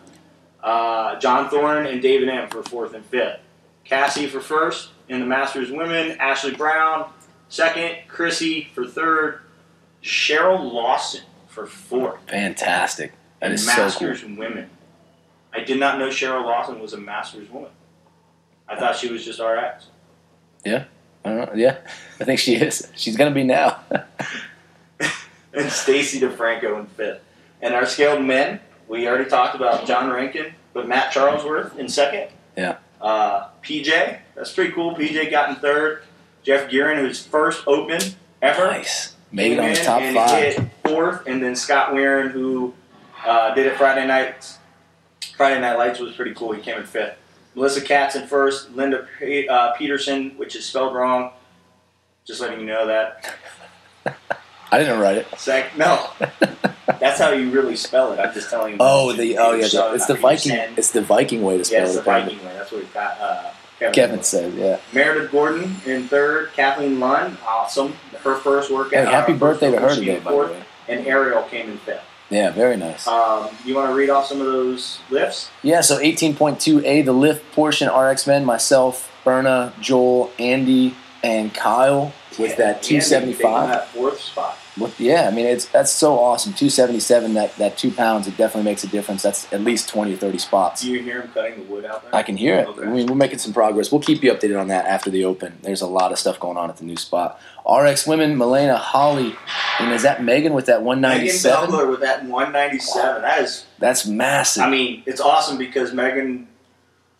Uh, 0.63 1.19
John 1.21 1.49
Thorne 1.49 1.87
and 1.87 2.03
David 2.03 2.29
M 2.29 2.49
for 2.49 2.63
fourth 2.65 2.95
and 2.95 3.05
fifth. 3.05 3.39
Cassie 3.85 4.27
for 4.27 4.41
first 4.41 4.91
in 5.09 5.21
the 5.21 5.27
Masters 5.27 5.71
women. 5.71 6.17
Ashley 6.19 6.55
Brown 6.55 7.11
second. 7.49 7.97
Chrissy 8.09 8.69
for 8.75 8.87
third. 8.87 9.41
Cheryl 10.03 10.73
Lawson 10.73 11.23
for 11.49 11.67
fourth. 11.67 12.19
Fantastic. 12.29 13.13
That 13.41 13.47
in 13.49 13.53
is 13.53 13.65
so 13.67 13.75
cool. 13.75 13.85
Masters 13.85 14.25
women. 14.25 14.71
I 15.53 15.61
did 15.61 15.79
not 15.79 15.99
know 16.01 16.09
Cheryl 16.09 16.43
Lawson 16.45 16.81
was 16.81 16.95
a 16.95 16.99
Masters 16.99 17.49
woman. 17.49 17.71
I 18.69 18.77
thought 18.77 18.97
she 18.97 19.11
was 19.11 19.25
just 19.25 19.41
RX. 19.41 19.87
Yeah. 20.65 20.85
I 21.25 21.29
don't 21.31 21.39
know. 21.39 21.55
Yeah, 21.55 21.79
I 22.21 22.25
think 22.25 22.39
she 22.39 22.55
is. 22.57 22.91
She's 22.97 23.17
gonna 23.17 23.31
be 23.31 23.45
now. 23.45 23.81
and 25.55 25.71
Stacy 25.71 26.21
DeFranco 26.21 26.79
in 26.79 26.87
fifth. 26.87 27.23
And 27.63 27.75
our 27.75 27.87
scaled 27.87 28.23
men, 28.23 28.61
we 28.89 29.09
already 29.09 29.29
talked 29.29 29.55
about 29.55 29.87
John 29.87 30.11
Rankin, 30.11 30.53
but 30.75 30.87
Matt 30.87 31.13
Charlesworth 31.13 31.77
in 31.79 31.89
second. 31.89 32.29
Yeah. 32.57 32.77
Uh, 33.01 33.49
PJ, 33.63 34.19
that's 34.35 34.53
pretty 34.53 34.73
cool. 34.73 34.95
PJ 34.95 35.31
got 35.31 35.49
in 35.49 35.57
third. 35.57 36.03
Jeff 36.43 36.71
Gearin, 36.71 36.99
who's 36.99 37.25
first 37.25 37.67
open 37.67 38.01
ever, 38.43 38.67
nice. 38.67 39.15
Made 39.33 39.53
it 39.53 39.59
on 39.59 39.71
the 39.71 39.77
top 39.77 40.03
and 40.03 40.15
five. 40.15 40.55
hit 40.55 40.71
fourth. 40.85 41.27
And 41.27 41.43
then 41.43 41.57
Scott 41.57 41.93
Weirin, 41.93 42.31
who 42.31 42.75
uh, 43.25 43.55
did 43.55 43.67
it 43.67 43.77
Friday 43.79 44.07
night. 44.07 44.59
Friday 45.37 45.61
Night 45.61 45.77
Lights 45.79 45.99
was 45.99 46.15
pretty 46.15 46.35
cool. 46.35 46.53
He 46.53 46.61
came 46.61 46.77
in 46.77 46.87
fifth. 46.87 47.17
Melissa 47.55 47.81
Katz 47.81 48.17
in 48.17 48.27
first. 48.27 48.71
Linda 48.75 49.07
Pe- 49.19 49.47
uh, 49.47 49.73
Peterson, 49.73 50.31
which 50.37 50.57
is 50.57 50.65
spelled 50.65 50.95
wrong. 50.95 51.31
Just 52.25 52.41
letting 52.41 52.61
you 52.61 52.67
know 52.67 52.87
that. 52.87 53.35
I 54.73 54.79
didn't 54.79 54.99
write 55.01 55.19
it. 55.19 55.27
Sec- 55.39 55.77
no. 55.77 56.09
That's 56.99 57.19
how 57.21 57.31
you 57.33 57.51
really 57.51 57.77
spell 57.77 58.13
it. 58.13 58.19
I'm 58.19 58.33
just 58.35 58.51
telling 58.51 58.73
you. 58.73 58.79
Oh, 58.81 59.13
the 59.13 59.39
oh 59.39 59.53
yeah, 59.53 59.69
the, 59.69 59.95
it's 59.95 60.07
the 60.07 60.15
Viking. 60.15 60.53
Send. 60.53 60.79
It's 60.79 60.91
the 60.91 61.03
Viking 61.03 61.43
way 61.43 61.55
to 61.55 61.59
Yeah, 61.59 61.65
spell 61.65 61.83
it's 61.85 61.93
it. 61.95 61.97
the. 61.99 62.03
Viking 62.03 62.39
way. 62.45 62.53
That's 62.55 62.73
what 62.73 62.95
got. 62.95 63.21
Uh, 63.21 63.51
Kevin, 63.79 63.95
Kevin 63.95 64.23
said, 64.23 64.55
"Yeah." 64.55 64.79
Meredith 64.93 65.31
Gordon 65.33 65.77
in 65.87 66.09
third. 66.09 66.53
Kathleen 66.55 67.01
Lund, 67.01 67.37
awesome. 67.47 67.93
Her 68.23 68.37
first 68.37 68.69
Hey, 68.69 68.75
workout. 68.75 69.09
happy 69.09 69.33
uh, 69.33 69.37
birthday 69.37 69.71
to 69.71 69.81
her 69.81 69.95
today, 69.95 70.21
by 70.21 70.31
the 70.33 70.37
way. 70.39 70.63
And 70.89 71.07
Ariel 71.07 71.43
came 71.45 71.71
in 71.71 71.79
fifth. 71.79 72.03
Yeah, 72.31 72.51
very 72.51 72.77
nice. 72.77 73.07
Um, 73.07 73.49
you 73.65 73.75
want 73.75 73.91
to 73.91 73.95
read 73.95 74.11
off 74.11 74.27
some 74.27 74.41
of 74.41 74.47
those 74.47 74.99
lifts? 75.11 75.51
Yeah, 75.63 75.83
so 75.83 75.99
18.2A, 75.99 77.05
the 77.05 77.13
lift 77.13 77.53
portion, 77.53 77.89
RX 77.89 78.27
Men, 78.27 78.45
myself, 78.45 79.11
Berna, 79.25 79.73
Joel, 79.81 80.31
Andy, 80.39 80.95
and 81.23 81.55
Kyle 81.55 82.13
with 82.39 82.51
Yeah, 82.51 82.57
that 82.57 82.77
Andy 82.77 82.89
275. 82.89 83.69
That 83.69 83.89
fourth 83.89 84.21
spot. 84.21 84.59
With, 84.77 84.99
yeah, 84.99 85.29
I 85.29 85.31
mean, 85.31 85.47
it's 85.47 85.67
that's 85.67 85.93
so 85.93 86.19
awesome. 86.19 86.53
277, 86.53 87.35
that, 87.35 87.55
that 87.59 87.79
two 87.79 87.93
pounds, 87.93 88.27
it 88.27 88.37
definitely 88.37 88.69
makes 88.69 88.83
a 88.83 88.89
difference. 88.89 89.23
That's 89.23 89.53
at 89.53 89.61
least 89.61 89.89
20 89.89 90.15
or 90.15 90.17
30 90.17 90.39
spots. 90.39 90.83
Do 90.83 90.91
you 90.91 91.01
hear 91.01 91.23
him 91.23 91.31
cutting 91.33 91.57
the 91.59 91.63
wood 91.73 91.85
out 91.85 92.03
there? 92.03 92.13
I 92.15 92.25
can 92.25 92.37
hear 92.37 92.57
it. 92.57 92.67
Okay. 92.67 92.83
I 92.83 92.87
mean, 92.91 93.07
we're 93.07 93.15
making 93.15 93.39
some 93.39 93.53
progress. 93.53 93.93
We'll 93.93 94.01
keep 94.01 94.25
you 94.25 94.33
updated 94.33 94.61
on 94.61 94.67
that 94.69 94.87
after 94.87 95.11
the 95.11 95.25
open. 95.27 95.59
There's 95.63 95.81
a 95.81 95.87
lot 95.87 96.11
of 96.11 96.19
stuff 96.19 96.41
going 96.41 96.57
on 96.57 96.71
at 96.71 96.79
the 96.79 96.85
new 96.85 96.97
spot. 96.97 97.41
RX 97.71 98.07
Women, 98.09 98.37
Milena, 98.37 98.77
Holly, 98.77 99.37
and 99.79 99.93
is 99.93 100.03
that 100.03 100.25
Megan 100.25 100.55
with 100.55 100.67
that 100.67 100.83
197? 100.83 101.71
Megan 101.71 101.71
197? 101.71 101.71
Butler 101.71 101.91
with 101.91 102.01
that 102.01 102.25
197. 102.25 103.23
That 103.23 103.41
is, 103.43 103.65
That's 103.79 104.07
massive. 104.07 104.65
I 104.65 104.71
mean, 104.71 105.03
it's 105.07 105.21
awesome 105.21 105.57
because 105.57 105.93
Megan 105.93 106.49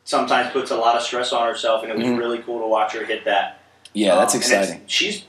sometimes 0.05 0.51
puts 0.53 0.71
a 0.71 0.77
lot 0.77 0.97
of 0.97 1.03
stress 1.03 1.33
on 1.33 1.47
herself, 1.47 1.83
and 1.83 1.93
it 1.93 1.97
was 1.99 2.07
Mhm. 2.07 2.19
really 2.19 2.39
cool 2.39 2.61
to 2.61 2.67
watch 2.67 2.93
her 2.95 3.05
hit 3.05 3.25
that. 3.27 3.61
yeah, 3.93 4.17
that's 4.17 4.35
Um, 4.35 4.41
it's- 4.41 4.51
exciting. 4.61 4.83
She's 4.87 5.23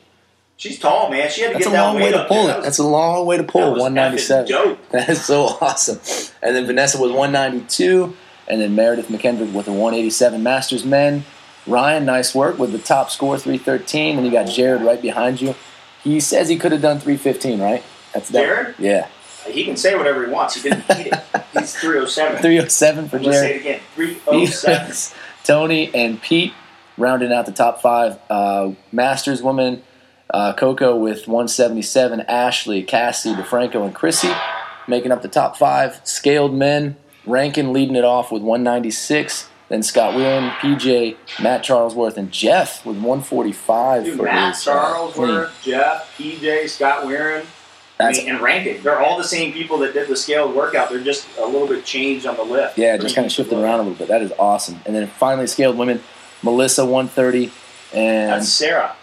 she's 0.58 0.80
tall, 0.80 1.10
man. 1.10 1.30
She 1.30 1.42
had 1.42 1.48
to 1.50 1.54
That's 1.54 1.66
a 1.66 1.70
get 1.70 1.76
that 1.76 1.82
long 1.84 1.96
way 1.96 2.02
weight 2.04 2.12
to 2.12 2.22
up 2.22 2.28
pull 2.28 2.38
there. 2.38 2.46
it. 2.46 2.48
That 2.48 2.58
was- 2.58 2.66
That's 2.66 2.78
a 2.80 2.84
long 2.84 3.26
way 3.26 3.38
to 3.38 3.44
that 3.44 3.52
pull 3.52 3.72
197. 3.72 4.46
effing 4.46 4.50
Dope. 4.50 4.80
That 4.92 5.10
is 5.10 5.24
so 5.26 5.42
awesome. 5.62 6.00
And 6.42 6.56
then 6.56 6.66
Vanessa 6.66 7.00
was 7.00 7.12
192, 7.12 8.16
and 8.48 8.62
then 8.62 8.76
Meredith 8.76 9.08
McKendrick 9.08 9.54
with 9.54 9.68
a 9.68 9.72
187 9.72 10.42
Masters 10.44 10.86
Men. 10.86 11.26
Ryan, 11.68 12.06
nice 12.06 12.36
work 12.36 12.60
with 12.60 12.72
the 12.72 12.78
top 12.78 13.10
score 13.10 13.38
313, 13.40 14.18
and 14.18 14.26
you 14.26 14.32
got 14.32 14.44
Jared 14.48 14.84
right 14.84 15.02
behind 15.02 15.42
you. 15.42 15.56
He 16.04 16.20
says 16.20 16.48
he 16.48 16.58
could 16.58 16.72
have 16.72 16.82
done 16.82 17.00
315, 17.00 17.60
right? 17.60 17.84
That's 18.14 18.30
that. 18.30 18.42
Jared? 18.46 18.76
Yeah, 18.78 19.08
He 19.48 19.64
can 19.66 19.76
say 19.76 19.96
whatever 19.96 20.26
he 20.28 20.32
wants. 20.32 20.54
He 20.62 20.70
didn't 20.70 20.84
eat 21.00 21.08
it. 21.08 21.14
He's 21.54 21.74
307. 21.76 22.38
307 22.42 23.10
for 23.10 23.18
I'm 23.18 23.24
gonna 23.24 23.34
say 23.36 23.56
it 23.56 23.60
again. 23.62 23.80
307. 23.96 25.14
Tony 25.44 25.90
and 25.96 26.22
Pete 26.22 26.54
rounding 26.98 27.32
out 27.34 27.46
the 27.48 27.52
top 27.52 27.82
five. 27.82 28.20
Uh, 28.30 28.72
Masters 28.92 29.42
women, 29.42 29.82
uh, 30.30 30.54
Coco 30.54 30.96
with 30.96 31.28
177. 31.28 32.22
Ashley, 32.22 32.84
Cassie, 32.84 33.34
DeFranco, 33.34 33.86
and 33.86 33.94
Chrissy 33.94 34.32
making 34.88 35.12
up 35.12 35.22
the 35.22 35.28
top 35.28 35.58
five. 35.58 36.02
Scaled 36.04 36.54
men, 36.54 36.96
Rankin 37.26 37.74
leading 37.74 37.96
it 37.96 38.06
off 38.06 38.32
with 38.32 38.42
196. 38.42 39.50
Then 39.68 39.82
Scott 39.82 40.16
Whelan, 40.16 40.52
PJ, 40.52 41.18
Matt 41.42 41.64
Charlesworth, 41.64 42.18
and 42.18 42.32
Jeff 42.32 42.86
with 42.86 42.98
145 42.98 44.06
Dude, 44.06 44.18
for 44.18 44.24
Matt 44.24 44.56
his 44.56 44.68
uh, 44.68 45.10
clean. 45.12 45.30
Charlesworth, 45.30 45.64
Jeff, 45.64 46.18
PJ, 46.18 46.70
Scott 46.70 47.06
I 47.08 47.44
That's 47.98 48.20
and 48.20 48.42
Rankin. 48.42 48.84
They're 48.84 49.00
all 49.00 49.18
the 49.18 49.24
same 49.24 49.54
people 49.54 49.80
that 49.80 49.94
did 49.94 50.08
the 50.08 50.16
scaled 50.16 50.56
workout. 50.56 50.90
They're 50.90 51.00
just 51.00 51.26
a 51.40 51.46
little 51.46 51.68
bit 51.68 51.84
changed 51.84 52.28
on 52.28 52.36
the 52.36 52.44
lift. 52.44 52.78
Yeah, 52.78 52.98
just 52.98 53.16
kind 53.16 53.26
of 53.26 53.32
shifted 53.32 53.58
around 53.58 53.80
a 53.80 53.84
little 53.84 53.98
bit. 53.98 54.08
That 54.10 54.22
is 54.22 54.34
awesome. 54.38 54.82
And 54.86 54.96
then 54.96 55.08
finally, 55.08 55.48
scaled 55.48 55.78
women, 55.78 56.02
Melissa 56.44 56.86
130 56.86 57.52
and 57.94 58.32
That's 58.32 58.50
Sarah. 58.50 58.96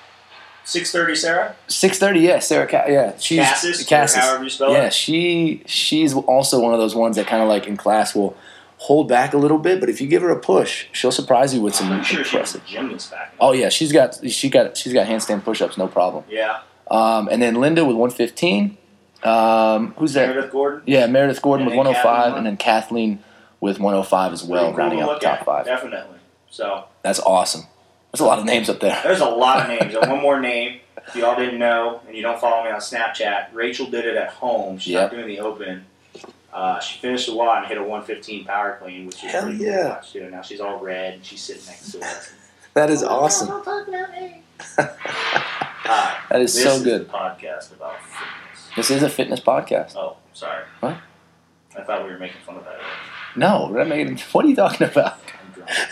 630 0.64 1.14
Sarah? 1.18 1.56
630. 1.68 2.20
Yeah, 2.26 2.38
Sarah. 2.38 2.66
Ca- 2.66 2.84
yeah, 2.88 3.16
she's 3.18 3.38
Cassis? 3.40 3.84
Cassis. 3.86 4.16
however 4.20 4.44
you 4.44 4.50
spell 4.50 4.72
Yeah, 4.72 4.84
it. 4.86 4.92
she 4.94 5.62
she's 5.66 6.14
also 6.14 6.60
one 6.60 6.72
of 6.72 6.78
those 6.80 6.94
ones 6.94 7.16
that 7.16 7.26
kind 7.26 7.42
of 7.42 7.48
like 7.48 7.66
in 7.66 7.76
class 7.76 8.14
will 8.14 8.36
hold 8.78 9.08
back 9.08 9.32
a 9.32 9.38
little 9.38 9.58
bit, 9.58 9.78
but 9.80 9.88
if 9.88 10.00
you 10.00 10.08
give 10.08 10.22
her 10.22 10.30
a 10.30 10.38
push, 10.38 10.86
she'll 10.92 11.12
surprise 11.12 11.54
you 11.54 11.60
with 11.62 11.74
some 11.74 11.90
I'm 11.92 12.02
sure 12.02 12.20
impressive. 12.20 12.62
back. 13.10 13.34
Oh 13.40 13.52
yeah, 13.52 13.68
she's 13.68 13.92
got 13.92 14.18
she 14.28 14.48
got 14.50 14.76
she's 14.76 14.92
got 14.92 15.06
handstand 15.06 15.44
push-ups, 15.44 15.76
no 15.78 15.86
problem. 15.88 16.24
Yeah. 16.28 16.60
Um, 16.90 17.28
and 17.28 17.40
then 17.40 17.54
Linda 17.54 17.84
with 17.84 17.96
115. 17.96 18.76
Um, 19.22 19.94
who's 19.96 20.14
that? 20.14 20.28
Meredith 20.30 20.50
Gordon. 20.50 20.82
Yeah, 20.86 21.06
Meredith 21.06 21.40
Gordon 21.40 21.68
And 21.68 21.70
with 21.70 21.86
105, 21.86 22.36
and 22.36 22.44
then 22.44 22.56
Kathleen 22.56 23.20
with 23.60 23.78
105 23.78 24.32
as 24.32 24.42
well, 24.42 24.66
cool 24.70 24.74
rounding 24.74 25.00
out 25.00 25.20
the 25.20 25.26
top 25.26 25.40
at, 25.40 25.46
five. 25.46 25.64
Definitely. 25.64 26.18
So 26.50 26.84
That's 27.02 27.20
awesome. 27.20 27.62
There's 28.12 28.20
a 28.20 28.26
lot 28.26 28.38
of 28.38 28.44
names 28.44 28.68
up 28.68 28.80
there. 28.80 29.00
there's 29.02 29.20
a 29.20 29.26
lot 29.28 29.62
of 29.62 29.68
names. 29.80 29.94
and 29.94 30.10
one 30.10 30.20
more 30.20 30.40
name, 30.40 30.80
if 31.08 31.16
y'all 31.16 31.34
didn't 31.36 31.58
know, 31.58 32.00
and 32.06 32.16
you 32.16 32.22
don't 32.22 32.38
follow 32.40 32.62
me 32.64 32.70
on 32.70 32.78
Snapchat, 32.80 33.46
Rachel 33.54 33.86
did 33.86 34.04
it 34.04 34.16
at 34.16 34.30
home. 34.30 34.78
She's 34.78 34.92
Yep. 34.94 35.12
not 35.12 35.16
doing 35.16 35.28
the 35.28 35.40
open. 35.40 35.86
Uh, 36.52 36.78
she 36.80 36.98
finished 36.98 37.26
the 37.26 37.34
WOD 37.34 37.58
and 37.58 37.66
hit 37.66 37.78
a 37.78 37.82
115 37.82 38.44
power 38.44 38.78
clean, 38.82 39.06
which 39.06 39.24
is 39.24 39.30
Hell 39.32 39.44
pretty 39.44 39.56
cool 39.58 39.66
yeah. 39.66 39.82
to 39.84 39.88
watch 39.88 40.12
too. 40.12 40.30
Now 40.30 40.42
she's 40.42 40.60
all 40.60 40.78
red 40.78 41.14
and 41.14 41.24
she's 41.24 41.40
sitting 41.40 41.64
next 41.66 41.92
to 41.92 42.00
us. 42.04 42.32
That 42.74 42.88
is 42.88 43.02
awesome. 43.02 43.48
Don't 43.48 43.62
talk 43.64 43.86
about 43.86 44.10
me. 44.12 44.42
Hi, 44.78 46.18
That 46.30 46.40
is 46.40 46.54
this 46.54 46.64
so 46.64 46.70
is 46.76 46.82
good. 46.82 47.02
a 47.02 47.04
podcast 47.04 47.70
about 47.74 47.96
fitness. 48.00 48.68
This 48.76 48.90
is 48.90 49.02
a 49.02 49.10
fitness 49.10 49.40
podcast. 49.40 49.94
Oh, 49.94 50.16
sorry. 50.32 50.64
What? 50.80 50.96
I 51.76 51.82
thought 51.82 52.04
we 52.06 52.10
were 52.12 52.18
making 52.18 52.40
fun 52.46 52.56
of 52.56 52.64
that. 52.64 52.78
No, 53.36 53.70
that 53.74 53.88
made, 53.88 54.18
what 54.32 54.46
are 54.46 54.48
you 54.48 54.56
talking 54.56 54.86
about? 54.86 55.18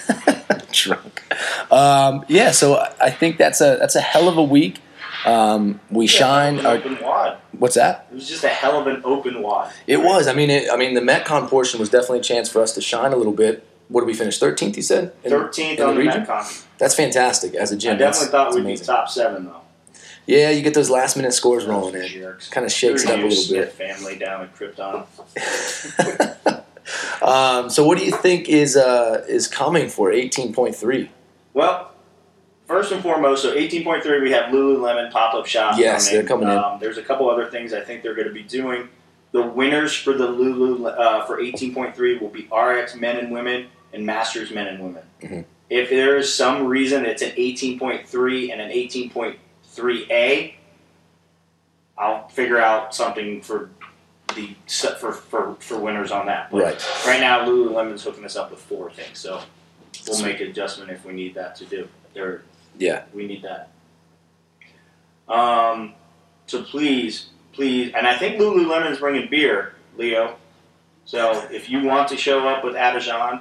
I'm 0.08 0.58
drunk. 0.72 0.72
Drunk. 0.72 1.22
Um, 1.70 2.24
yeah, 2.28 2.50
so 2.50 2.76
I- 3.00 3.10
think 3.10 3.36
that's 3.38 3.60
a 3.60 3.76
that's 3.78 3.96
a 3.96 4.00
hell 4.00 4.28
of 4.28 4.36
a 4.38 4.42
week. 4.42 4.78
Um, 5.26 5.80
we 5.90 6.06
shine. 6.06 6.64
Our, 6.64 6.76
open 6.76 6.98
WOD. 7.02 7.36
what's 7.58 7.74
that? 7.74 8.06
It 8.10 8.14
was 8.14 8.28
just 8.28 8.44
a 8.44 8.48
hell 8.48 8.80
of 8.80 8.86
an 8.86 9.02
open 9.04 9.42
WOD. 9.42 9.70
It 9.86 9.98
was. 9.98 10.26
I 10.26 10.32
mean, 10.32 10.48
it, 10.48 10.70
I 10.72 10.76
mean, 10.76 10.94
the 10.94 11.00
MetCon 11.02 11.48
portion 11.48 11.78
was 11.78 11.90
definitely 11.90 12.20
a 12.20 12.22
chance 12.22 12.48
for 12.48 12.62
us 12.62 12.72
to 12.74 12.80
shine 12.80 13.12
a 13.12 13.16
little 13.16 13.32
bit. 13.34 13.66
What 13.88 14.00
did 14.02 14.06
we 14.06 14.14
finish? 14.14 14.38
Thirteenth, 14.38 14.76
you 14.76 14.82
said. 14.82 15.12
13th 15.24 15.58
in 15.58 15.76
the 15.76 15.86
on 15.86 15.94
the 15.94 16.00
region? 16.00 16.24
Metcon. 16.24 16.64
That's 16.78 16.94
fantastic 16.94 17.54
as 17.54 17.72
a 17.72 17.76
gym. 17.76 17.96
I 17.96 17.98
definitely 17.98 18.28
thought 18.28 18.54
we'd 18.54 18.64
be 18.64 18.76
top 18.76 19.08
seven 19.10 19.44
though. 19.44 19.60
Yeah, 20.26 20.50
you 20.50 20.62
get 20.62 20.74
those 20.74 20.90
last 20.90 21.16
minute 21.16 21.32
scores 21.34 21.66
rolling 21.66 21.96
in. 21.96 22.06
Jerks. 22.06 22.48
Kind 22.48 22.64
of 22.64 22.72
shakes 22.72 23.02
it 23.04 23.10
up 23.10 23.18
a 23.18 23.22
little 23.22 23.52
bit. 23.54 23.72
Family 23.72 24.16
down 24.16 24.42
at 24.42 24.54
Krypton. 24.54 25.04
um, 27.22 27.68
so, 27.68 27.84
what 27.84 27.98
do 27.98 28.04
you 28.04 28.12
think 28.12 28.48
is 28.48 28.76
uh, 28.76 29.24
is 29.28 29.48
coming 29.48 29.88
for 29.88 30.12
eighteen 30.12 30.52
point 30.52 30.76
three? 30.76 31.10
Well, 31.54 31.92
first 32.66 32.92
and 32.92 33.02
foremost, 33.02 33.42
so 33.42 33.54
18.3, 33.54 34.22
we 34.22 34.30
have 34.32 34.52
Lululemon 34.52 35.10
pop 35.10 35.34
up 35.34 35.46
shop. 35.46 35.78
Yes, 35.78 36.06
coming. 36.08 36.18
they're 36.20 36.28
coming 36.28 36.48
in. 36.48 36.56
Um, 36.56 36.78
there's 36.80 36.98
a 36.98 37.02
couple 37.02 37.28
other 37.28 37.46
things 37.50 37.72
I 37.72 37.80
think 37.80 38.02
they're 38.02 38.14
going 38.14 38.28
to 38.28 38.34
be 38.34 38.42
doing. 38.42 38.88
The 39.32 39.42
winners 39.42 39.94
for 39.94 40.12
the 40.12 40.26
Lulu 40.26 40.86
uh, 40.86 41.24
for 41.26 41.38
18.3 41.40 42.20
will 42.20 42.28
be 42.28 42.48
RX 42.52 42.96
men 42.96 43.16
and 43.16 43.30
women 43.32 43.68
and 43.92 44.04
Masters 44.04 44.50
men 44.50 44.66
and 44.66 44.80
women. 44.82 45.02
Mhm. 45.22 45.44
If 45.68 45.88
there 45.88 46.16
is 46.16 46.32
some 46.34 46.66
reason 46.66 47.04
it's 47.06 47.22
an 47.22 47.30
18.3 47.36 48.50
and 48.52 48.60
an 48.60 48.70
18.3A, 48.70 50.54
I'll 51.96 52.28
figure 52.28 52.58
out 52.58 52.94
something 52.94 53.40
for 53.40 53.70
the 54.34 54.54
for 54.98 55.12
for, 55.12 55.56
for 55.60 55.78
winners 55.78 56.10
on 56.10 56.26
that. 56.26 56.50
But 56.50 56.62
Right. 56.62 57.04
Right 57.06 57.20
now, 57.20 57.44
Lululemon's 57.46 58.02
hooking 58.02 58.24
us 58.24 58.36
up 58.36 58.50
with 58.50 58.60
four 58.60 58.90
things, 58.90 59.18
so 59.18 59.42
we'll 60.08 60.22
make 60.22 60.40
an 60.40 60.48
adjustment 60.48 60.90
if 60.90 61.04
we 61.04 61.12
need 61.12 61.34
that 61.34 61.56
to 61.56 61.64
do. 61.64 61.88
Or 62.16 62.42
Yeah. 62.78 63.02
we 63.14 63.26
need 63.26 63.42
that. 63.42 63.68
Um, 65.28 65.94
so 66.46 66.62
please, 66.62 67.26
please, 67.52 67.92
and 67.96 68.06
I 68.06 68.16
think 68.18 68.40
Lululemon's 68.40 68.98
bringing 68.98 69.28
beer, 69.30 69.74
Leo. 69.96 70.36
So 71.04 71.46
if 71.50 71.68
you 71.70 71.82
want 71.84 72.08
to 72.08 72.16
show 72.16 72.48
up 72.48 72.64
with 72.64 72.74
Adajan 72.74 73.40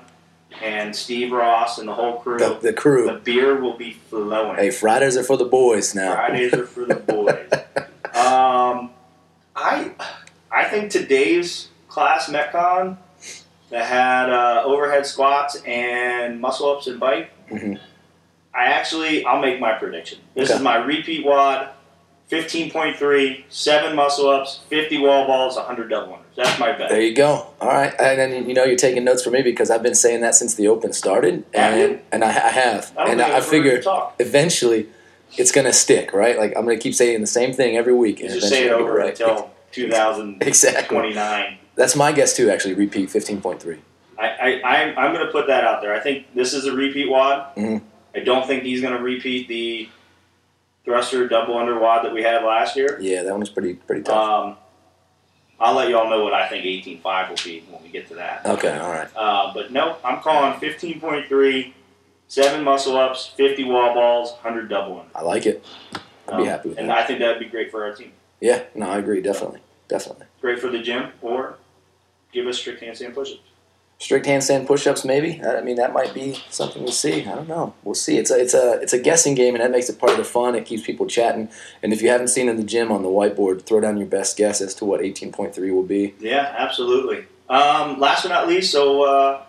and 0.62 0.96
Steve 0.96 1.32
Ross 1.32 1.78
and 1.78 1.88
the 1.88 1.94
whole 1.94 2.18
crew, 2.20 2.38
The, 2.40 2.60
the 2.62 2.74
crew. 2.74 3.06
the 3.06 3.14
beer 3.20 3.60
will 3.60 3.78
be 3.78 3.94
flowing. 3.94 4.56
Hey, 4.58 4.72
Fridays 4.72 5.18
are 5.18 5.24
for 5.24 5.38
the 5.38 5.46
boys 5.46 5.94
now. 5.96 6.14
Fridays 6.16 6.54
are 6.54 6.66
for 6.66 6.86
the 6.86 6.96
boys. 6.96 7.48
um, 8.16 8.92
I 9.56 9.92
I 10.52 10.66
think 10.66 10.92
today's 10.92 11.70
class 11.88 12.28
Metcon 12.30 12.98
that 13.70 13.86
had 13.86 14.30
uh, 14.30 14.64
overhead 14.66 15.06
squats 15.06 15.62
and 15.66 16.40
muscle 16.42 16.70
ups 16.72 16.88
and 16.88 17.00
bike. 17.00 17.30
Mhm. 17.50 17.80
I 18.54 18.66
actually 18.66 19.24
I'll 19.26 19.42
make 19.42 19.60
my 19.60 19.74
prediction. 19.74 20.20
This 20.36 20.50
Okay. 20.50 20.58
is 20.58 20.64
my 20.64 20.78
repeat 20.78 21.26
WOD. 21.26 21.70
15.3, 22.32 23.44
7 23.50 23.96
muscle 23.96 24.30
ups, 24.30 24.60
50 24.70 25.00
wall 25.00 25.26
balls, 25.26 25.56
100 25.58 25.90
double 25.90 26.14
unders. 26.14 26.36
That's 26.36 26.60
my 26.60 26.72
bet. 26.74 26.90
There 26.90 27.02
you 27.02 27.16
go. 27.16 27.48
All 27.60 27.68
right, 27.70 27.92
and 28.00 28.20
then 28.20 28.48
you 28.48 28.54
know 28.54 28.64
you're 28.66 28.78
taking 28.78 29.04
notes 29.04 29.24
for 29.24 29.32
me 29.32 29.42
because 29.42 29.72
I've 29.72 29.82
been 29.82 29.96
saying 29.96 30.22
that 30.22 30.36
since 30.36 30.54
the 30.54 30.68
Open 30.68 30.94
started, 30.94 31.44
and 31.56 31.80
you? 31.80 32.00
and 32.12 32.24
I, 32.24 32.28
I 32.30 32.32
have, 32.52 32.92
I 32.96 33.10
and 33.12 33.20
I, 33.20 33.30
I 33.32 33.38
I've 33.38 33.46
heard 33.46 33.54
you 33.56 33.64
figured 33.64 33.84
talk. 33.84 34.16
eventually 34.20 34.88
it's 35.38 35.52
gonna 35.52 35.74
stick, 35.74 36.14
right? 36.14 36.38
Like 36.38 36.54
I'm 36.56 36.66
gonna 36.66 36.78
keep 36.78 36.94
saying 36.94 37.20
the 37.22 37.28
same 37.28 37.52
thing 37.52 37.76
every 37.76 37.94
week, 37.96 38.20
You 38.20 38.26
and 38.28 38.36
just 38.36 38.48
say 38.50 38.66
it 38.68 38.72
over 38.72 39.02
I'll 39.02 39.08
until 39.10 39.50
2029. 39.72 40.38
exactly. 40.48 41.14
That's 41.80 41.96
my 41.96 42.12
guess 42.12 42.36
too. 42.36 42.50
Actually, 42.50 42.74
repeat 42.74 43.08
15.3. 43.08 43.80
I, 44.18 44.28
I, 44.28 44.62
I'm, 44.64 44.98
I'm 45.00 45.14
going 45.14 45.26
to 45.26 45.32
put 45.32 45.48
that 45.48 45.64
out 45.64 45.82
there. 45.82 45.96
I 45.96 46.02
think 46.02 46.28
this 46.36 46.54
is 46.54 46.66
a 46.66 46.74
repeat 46.74 47.10
WOD. 47.10 47.56
Mhm. 47.56 47.82
I 48.14 48.20
don't 48.20 48.46
think 48.46 48.64
he's 48.64 48.82
going 48.82 48.96
to 48.98 49.02
repeat 49.02 49.48
the 49.48 49.88
thruster 50.84 51.26
double 51.30 51.58
under 51.58 51.80
WOD 51.80 52.04
that 52.04 52.14
we 52.14 52.22
had 52.22 52.44
last 52.44 52.76
year. 52.76 52.98
Yeah, 53.00 53.24
that 53.24 53.32
one 53.32 53.40
was 53.40 53.50
pretty 53.50 53.76
pretty 53.76 54.02
tough. 54.04 54.18
Um, 54.18 54.58
I'll 55.58 55.74
let 55.74 55.88
y'all 55.90 56.10
know 56.10 56.22
what 56.22 56.34
I 56.34 56.50
think 56.50 56.66
18.5 56.66 57.30
will 57.30 57.36
be 57.46 57.64
when 57.70 57.82
we 57.82 57.88
get 57.88 58.10
to 58.10 58.16
that. 58.16 58.46
Okay, 58.46 58.78
all 58.78 58.92
right. 58.92 59.08
Uh, 59.16 59.54
but 59.54 59.72
no, 59.72 59.96
I'm 60.04 60.20
calling 60.20 60.60
15.3, 60.60 61.74
seven 62.28 62.64
muscle 62.64 62.98
ups, 62.98 63.28
50 63.38 63.64
wall 63.64 63.94
balls, 63.94 64.32
100 64.42 64.68
double 64.68 65.00
under. 65.00 65.12
I 65.18 65.22
like 65.22 65.46
it. 65.46 65.64
I'd 66.28 66.38
be 66.40 66.44
happy 66.46 66.70
with 66.70 66.78
Um, 66.78 66.82
and 66.84 66.90
that. 66.90 66.98
I 66.98 67.06
think 67.06 67.20
that'd 67.20 67.40
be 67.40 67.46
great 67.46 67.72
for 67.72 67.86
our 67.86 67.94
team. 67.96 68.12
Yeah, 68.42 68.64
no, 68.76 68.90
I 68.90 68.98
agree. 68.98 69.22
Definitely, 69.22 69.60
definitely. 69.88 70.26
Great 70.42 70.60
for 70.60 70.70
the 70.70 70.80
gym, 70.80 71.12
or 71.22 71.56
give 72.32 72.48
us 72.48 72.58
strict 72.58 72.82
handstand 72.82 73.14
push-ups. 73.14 73.40
Strict 74.02 74.26
handstand 74.26 74.66
push-ups, 74.66 75.04
maybe. 75.04 75.42
I 75.44 75.60
mean, 75.62 75.76
that 75.76 75.92
might 75.92 76.14
be 76.14 76.42
something 76.50 76.82
we'll 76.82 76.92
see. 76.94 77.26
I 77.26 77.36
don't 77.36 77.50
know. 77.50 77.74
We'll 77.84 77.96
see. 77.96 78.18
It's 78.18 78.32
a 78.32 78.40
it's 78.40 78.54
a 78.54 78.80
it's 78.82 78.94
a 78.94 79.00
guessing 79.00 79.36
game, 79.36 79.56
and 79.56 79.62
that 79.64 79.72
makes 79.72 79.90
it 79.90 80.00
part 80.00 80.14
of 80.14 80.18
the 80.18 80.24
fun. 80.24 80.56
It 80.56 80.66
keeps 80.66 80.84
people 80.84 81.06
chatting. 81.06 81.50
And 81.84 81.92
if 81.92 82.02
you 82.02 82.08
haven't 82.10 82.30
seen 82.30 82.48
in 82.48 82.56
the 82.56 82.64
gym 82.64 82.94
on 82.94 83.04
the 83.04 83.10
whiteboard, 83.10 83.64
throw 83.64 83.82
down 83.82 83.98
your 83.98 84.08
best 84.08 84.38
guess 84.38 84.62
as 84.62 84.74
to 84.76 84.86
what 84.86 85.02
18.3 85.02 85.58
will 85.74 85.84
be. 85.84 86.16
Yeah, 86.22 86.54
absolutely. 86.58 87.26
Um, 87.50 88.00
last 88.00 88.24
but 88.24 88.30
not 88.30 88.48
least, 88.48 88.72
so 88.72 89.02
uh, 89.04 89.42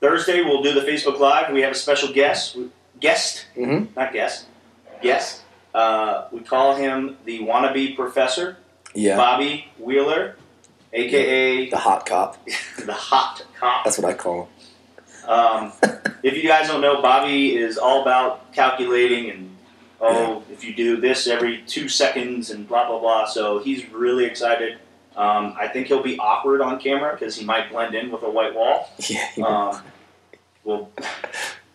Thursday 0.00 0.42
we'll 0.42 0.62
do 0.62 0.72
the 0.72 0.82
Facebook 0.82 1.18
Live. 1.18 1.52
We 1.52 1.62
have 1.62 1.72
a 1.72 1.74
special 1.74 2.12
guest, 2.12 2.56
guest, 3.00 3.46
Mhm. 3.56 3.88
not 3.96 4.12
guest, 4.12 4.46
guest. 5.02 5.42
Uh, 5.74 6.28
we 6.30 6.40
call 6.40 6.76
him 6.76 7.16
the 7.24 7.40
wannabe 7.40 7.96
professor, 7.96 8.56
Yeah, 8.94 9.16
Bobby 9.16 9.66
Wheeler, 9.78 10.36
aka 10.92 11.68
the 11.70 11.76
hot 11.76 12.06
cop. 12.06 12.38
the 12.84 12.92
hot 12.92 13.44
cop. 13.58 13.84
That's 13.84 13.98
what 13.98 14.10
I 14.10 14.14
call 14.14 14.42
him. 14.44 14.48
Um, 15.30 15.72
if 16.22 16.36
you 16.36 16.48
guys 16.48 16.68
don't 16.68 16.80
know, 16.80 17.02
Bobby 17.02 17.54
is 17.56 17.76
all 17.76 18.00
about 18.02 18.52
calculating 18.54 19.30
and 19.30 19.56
oh, 20.00 20.42
if 20.50 20.64
you 20.64 20.74
do 20.74 20.98
this 21.00 21.26
every 21.26 21.62
two 21.66 21.88
seconds 21.88 22.50
and 22.50 22.66
blah 22.66 22.86
blah 22.88 22.98
blah. 22.98 23.26
So 23.26 23.58
he's 23.58 23.88
really 23.90 24.24
excited. 24.24 24.78
Um, 25.16 25.54
I 25.58 25.66
think 25.68 25.88
he'll 25.88 26.02
be 26.02 26.16
awkward 26.18 26.60
on 26.60 26.78
camera 26.78 27.12
because 27.12 27.34
he 27.36 27.44
might 27.44 27.70
blend 27.70 27.94
in 27.94 28.10
with 28.10 28.22
a 28.22 28.30
white 28.30 28.54
wall. 28.54 28.88
Yeah, 29.08 29.28
Um, 29.44 29.82
we'll 30.64 30.90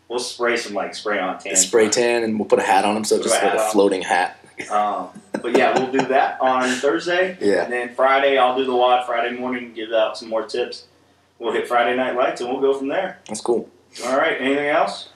we'll 0.07 0.19
spray 0.19 0.55
some 0.57 0.73
like 0.73 0.95
spray 0.95 1.19
on 1.19 1.37
tan. 1.39 1.55
spray 1.55 1.89
tan, 1.89 2.23
and 2.23 2.39
we'll 2.39 2.47
put 2.47 2.59
a 2.59 2.63
hat 2.63 2.85
on 2.85 2.95
him, 2.97 3.03
so 3.03 3.15
it's 3.17 3.25
just 3.25 3.41
a 3.41 3.45
like 3.45 3.55
a 3.55 3.61
on. 3.65 3.71
floating 3.71 4.01
hat. 4.01 4.39
Um, 4.69 5.09
but 5.41 5.57
yeah, 5.57 5.77
we'll 5.77 5.91
do 5.91 6.05
that 6.07 6.39
on 6.39 6.69
Thursday. 6.69 7.37
Yeah. 7.41 7.63
And 7.63 7.73
then 7.73 7.95
Friday, 7.95 8.37
I'll 8.37 8.55
do 8.55 8.65
the 8.65 8.75
WOD 8.75 9.05
Friday 9.05 9.37
morning, 9.37 9.73
give 9.73 9.91
out 9.91 10.17
some 10.17 10.29
more 10.29 10.43
tips. 10.45 10.85
We'll 11.39 11.53
hit 11.53 11.67
Friday 11.67 11.95
night 11.95 12.15
lights 12.15 12.41
and 12.41 12.49
we'll 12.49 12.61
go 12.61 12.77
from 12.77 12.87
there. 12.87 13.19
That's 13.27 13.41
cool. 13.41 13.69
All 14.05 14.17
right. 14.17 14.39
Anything 14.39 14.69
else? 14.69 15.09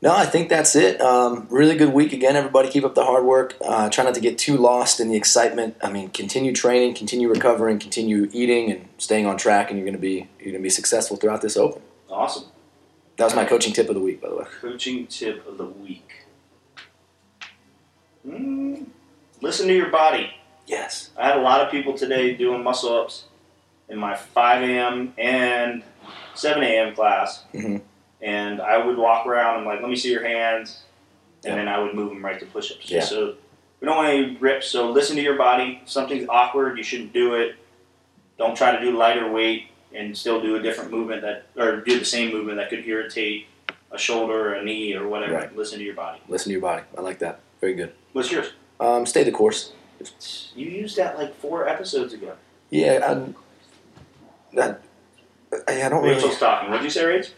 No, 0.00 0.14
I 0.14 0.26
think 0.26 0.48
that's 0.48 0.76
it. 0.76 1.00
Um, 1.00 1.48
really 1.50 1.76
good 1.76 1.92
week 1.92 2.12
again, 2.12 2.36
everybody. 2.36 2.68
Keep 2.68 2.84
up 2.84 2.94
the 2.94 3.04
hard 3.04 3.24
work. 3.24 3.56
Uh, 3.60 3.90
try 3.90 4.04
not 4.04 4.14
to 4.14 4.20
get 4.20 4.38
too 4.38 4.56
lost 4.56 5.00
in 5.00 5.08
the 5.08 5.16
excitement. 5.16 5.76
I 5.82 5.90
mean, 5.90 6.10
continue 6.10 6.52
training, 6.52 6.94
continue 6.94 7.28
recovering, 7.28 7.80
continue 7.80 8.28
eating, 8.32 8.70
and 8.70 8.88
staying 8.98 9.26
on 9.26 9.36
track, 9.36 9.70
and 9.70 9.78
you're 9.78 9.86
gonna 9.86 9.98
be 9.98 10.28
you're 10.38 10.52
gonna 10.52 10.62
be 10.62 10.70
successful 10.70 11.16
throughout 11.16 11.42
this 11.42 11.56
open. 11.56 11.82
Awesome. 12.08 12.44
That 13.16 13.24
was 13.24 13.34
my 13.34 13.44
coaching 13.44 13.72
tip 13.72 13.88
of 13.88 13.96
the 13.96 14.00
week, 14.00 14.20
by 14.20 14.28
the 14.28 14.36
way. 14.36 14.44
Coaching 14.60 15.08
tip 15.08 15.44
of 15.48 15.58
the 15.58 15.66
week. 15.66 16.17
Mm, 18.26 18.86
listen 19.40 19.68
to 19.68 19.74
your 19.74 19.90
body. 19.90 20.30
Yes. 20.66 21.10
I 21.16 21.26
had 21.28 21.36
a 21.38 21.40
lot 21.42 21.60
of 21.60 21.70
people 21.70 21.94
today 21.96 22.34
doing 22.34 22.62
muscle 22.62 22.94
ups 22.94 23.24
in 23.88 23.98
my 23.98 24.14
5 24.14 24.62
a.m. 24.62 25.14
and 25.16 25.82
7 26.34 26.62
a.m. 26.62 26.94
class. 26.94 27.44
Mhm. 27.54 27.80
And 28.20 28.60
I 28.60 28.76
would 28.84 28.98
walk 28.98 29.26
around 29.26 29.58
and 29.58 29.66
like, 29.66 29.80
let 29.80 29.88
me 29.88 29.96
see 29.96 30.10
your 30.10 30.26
hands. 30.26 30.82
And 31.44 31.52
Yeah. 31.52 31.56
then 31.56 31.68
I 31.68 31.78
would 31.78 31.94
move 31.94 32.10
them 32.10 32.24
right 32.24 32.38
to 32.40 32.46
push 32.46 32.70
ups. 32.72 32.90
Yeah. 32.90 33.00
So 33.00 33.36
we 33.80 33.86
don't 33.86 33.96
want 33.96 34.08
any 34.08 34.36
rips. 34.36 34.66
So 34.66 34.90
listen 34.90 35.16
to 35.16 35.22
your 35.22 35.36
body. 35.36 35.80
If 35.82 35.90
something's 35.90 36.28
awkward, 36.28 36.76
you 36.76 36.84
shouldn't 36.84 37.12
do 37.12 37.34
it. 37.34 37.54
Don't 38.36 38.56
try 38.56 38.72
to 38.76 38.80
do 38.80 38.96
lighter 38.96 39.30
weight 39.30 39.68
and 39.94 40.16
still 40.16 40.40
do 40.40 40.56
a 40.56 40.60
different 40.62 40.90
movement 40.90 41.22
that, 41.22 41.46
or 41.56 41.76
do 41.76 41.98
the 41.98 42.04
same 42.04 42.30
movement 42.32 42.58
that 42.58 42.68
could 42.70 42.84
irritate 42.86 43.46
a 43.90 43.96
shoulder 43.98 44.50
or 44.50 44.54
a 44.54 44.64
knee 44.64 44.94
or 44.94 45.08
whatever. 45.08 45.34
Right. 45.34 45.56
Listen 45.56 45.78
to 45.78 45.84
your 45.84 45.94
body. 45.94 46.20
Listen 46.28 46.50
to 46.50 46.52
your 46.52 46.60
body. 46.60 46.82
I 46.96 47.00
like 47.00 47.20
that. 47.20 47.40
Very 47.60 47.74
good. 47.74 47.92
What's 48.12 48.30
yours? 48.30 48.52
Um, 48.80 49.06
stay 49.06 49.24
the 49.24 49.32
course. 49.32 49.72
You 50.54 50.66
used 50.66 50.96
that 50.96 51.18
like 51.18 51.34
four 51.36 51.68
episodes 51.68 52.12
ago. 52.14 52.34
Yeah. 52.70 53.04
I'm, 53.06 53.34
that, 54.54 54.82
I, 55.66 55.82
I 55.82 55.88
don't 55.88 56.02
really. 56.02 56.16
Rachel's 56.16 56.38
talking. 56.38 56.70
What'd 56.70 56.84
you 56.84 56.90
say, 56.90 57.02
Rach? 57.02 57.30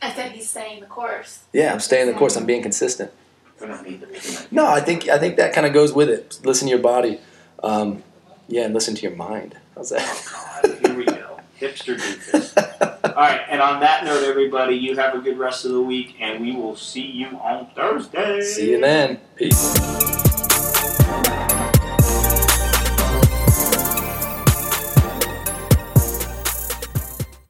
I 0.00 0.12
said 0.12 0.32
he's 0.32 0.50
staying 0.50 0.80
the 0.80 0.86
course. 0.86 1.44
Yeah, 1.52 1.72
I'm 1.72 1.80
staying 1.80 2.08
the 2.08 2.14
course. 2.14 2.36
I'm 2.36 2.44
being 2.44 2.62
consistent. 2.62 3.12
We 3.60 3.68
don't 3.68 3.88
need 3.88 4.00
the 4.00 4.46
No, 4.50 4.66
I 4.66 4.80
think 4.80 5.08
I 5.08 5.18
think 5.18 5.36
that 5.36 5.52
kind 5.54 5.66
of 5.66 5.72
goes 5.72 5.92
with 5.92 6.08
it. 6.08 6.40
Listen 6.44 6.66
to 6.66 6.70
your 6.70 6.82
body. 6.82 7.20
Um, 7.62 8.02
yeah, 8.48 8.64
and 8.64 8.74
listen 8.74 8.96
to 8.96 9.02
your 9.02 9.14
mind. 9.14 9.56
How's 9.76 9.90
that? 9.90 10.02
Oh, 10.02 10.60
God, 10.62 10.78
here 10.80 10.96
we 10.96 11.04
go. 11.04 11.38
Hipster 11.60 11.96
doofus. 11.96 12.88
All 13.04 13.14
right, 13.14 13.40
and 13.48 13.60
on 13.60 13.80
that 13.80 14.04
note, 14.04 14.22
everybody, 14.22 14.76
you 14.76 14.96
have 14.96 15.14
a 15.14 15.18
good 15.18 15.36
rest 15.36 15.64
of 15.64 15.72
the 15.72 15.80
week, 15.80 16.14
and 16.20 16.40
we 16.40 16.54
will 16.54 16.76
see 16.76 17.04
you 17.04 17.26
on 17.38 17.66
Thursday. 17.74 18.42
See 18.42 18.70
you 18.70 18.80
then. 18.80 19.18
Peace. 19.34 20.21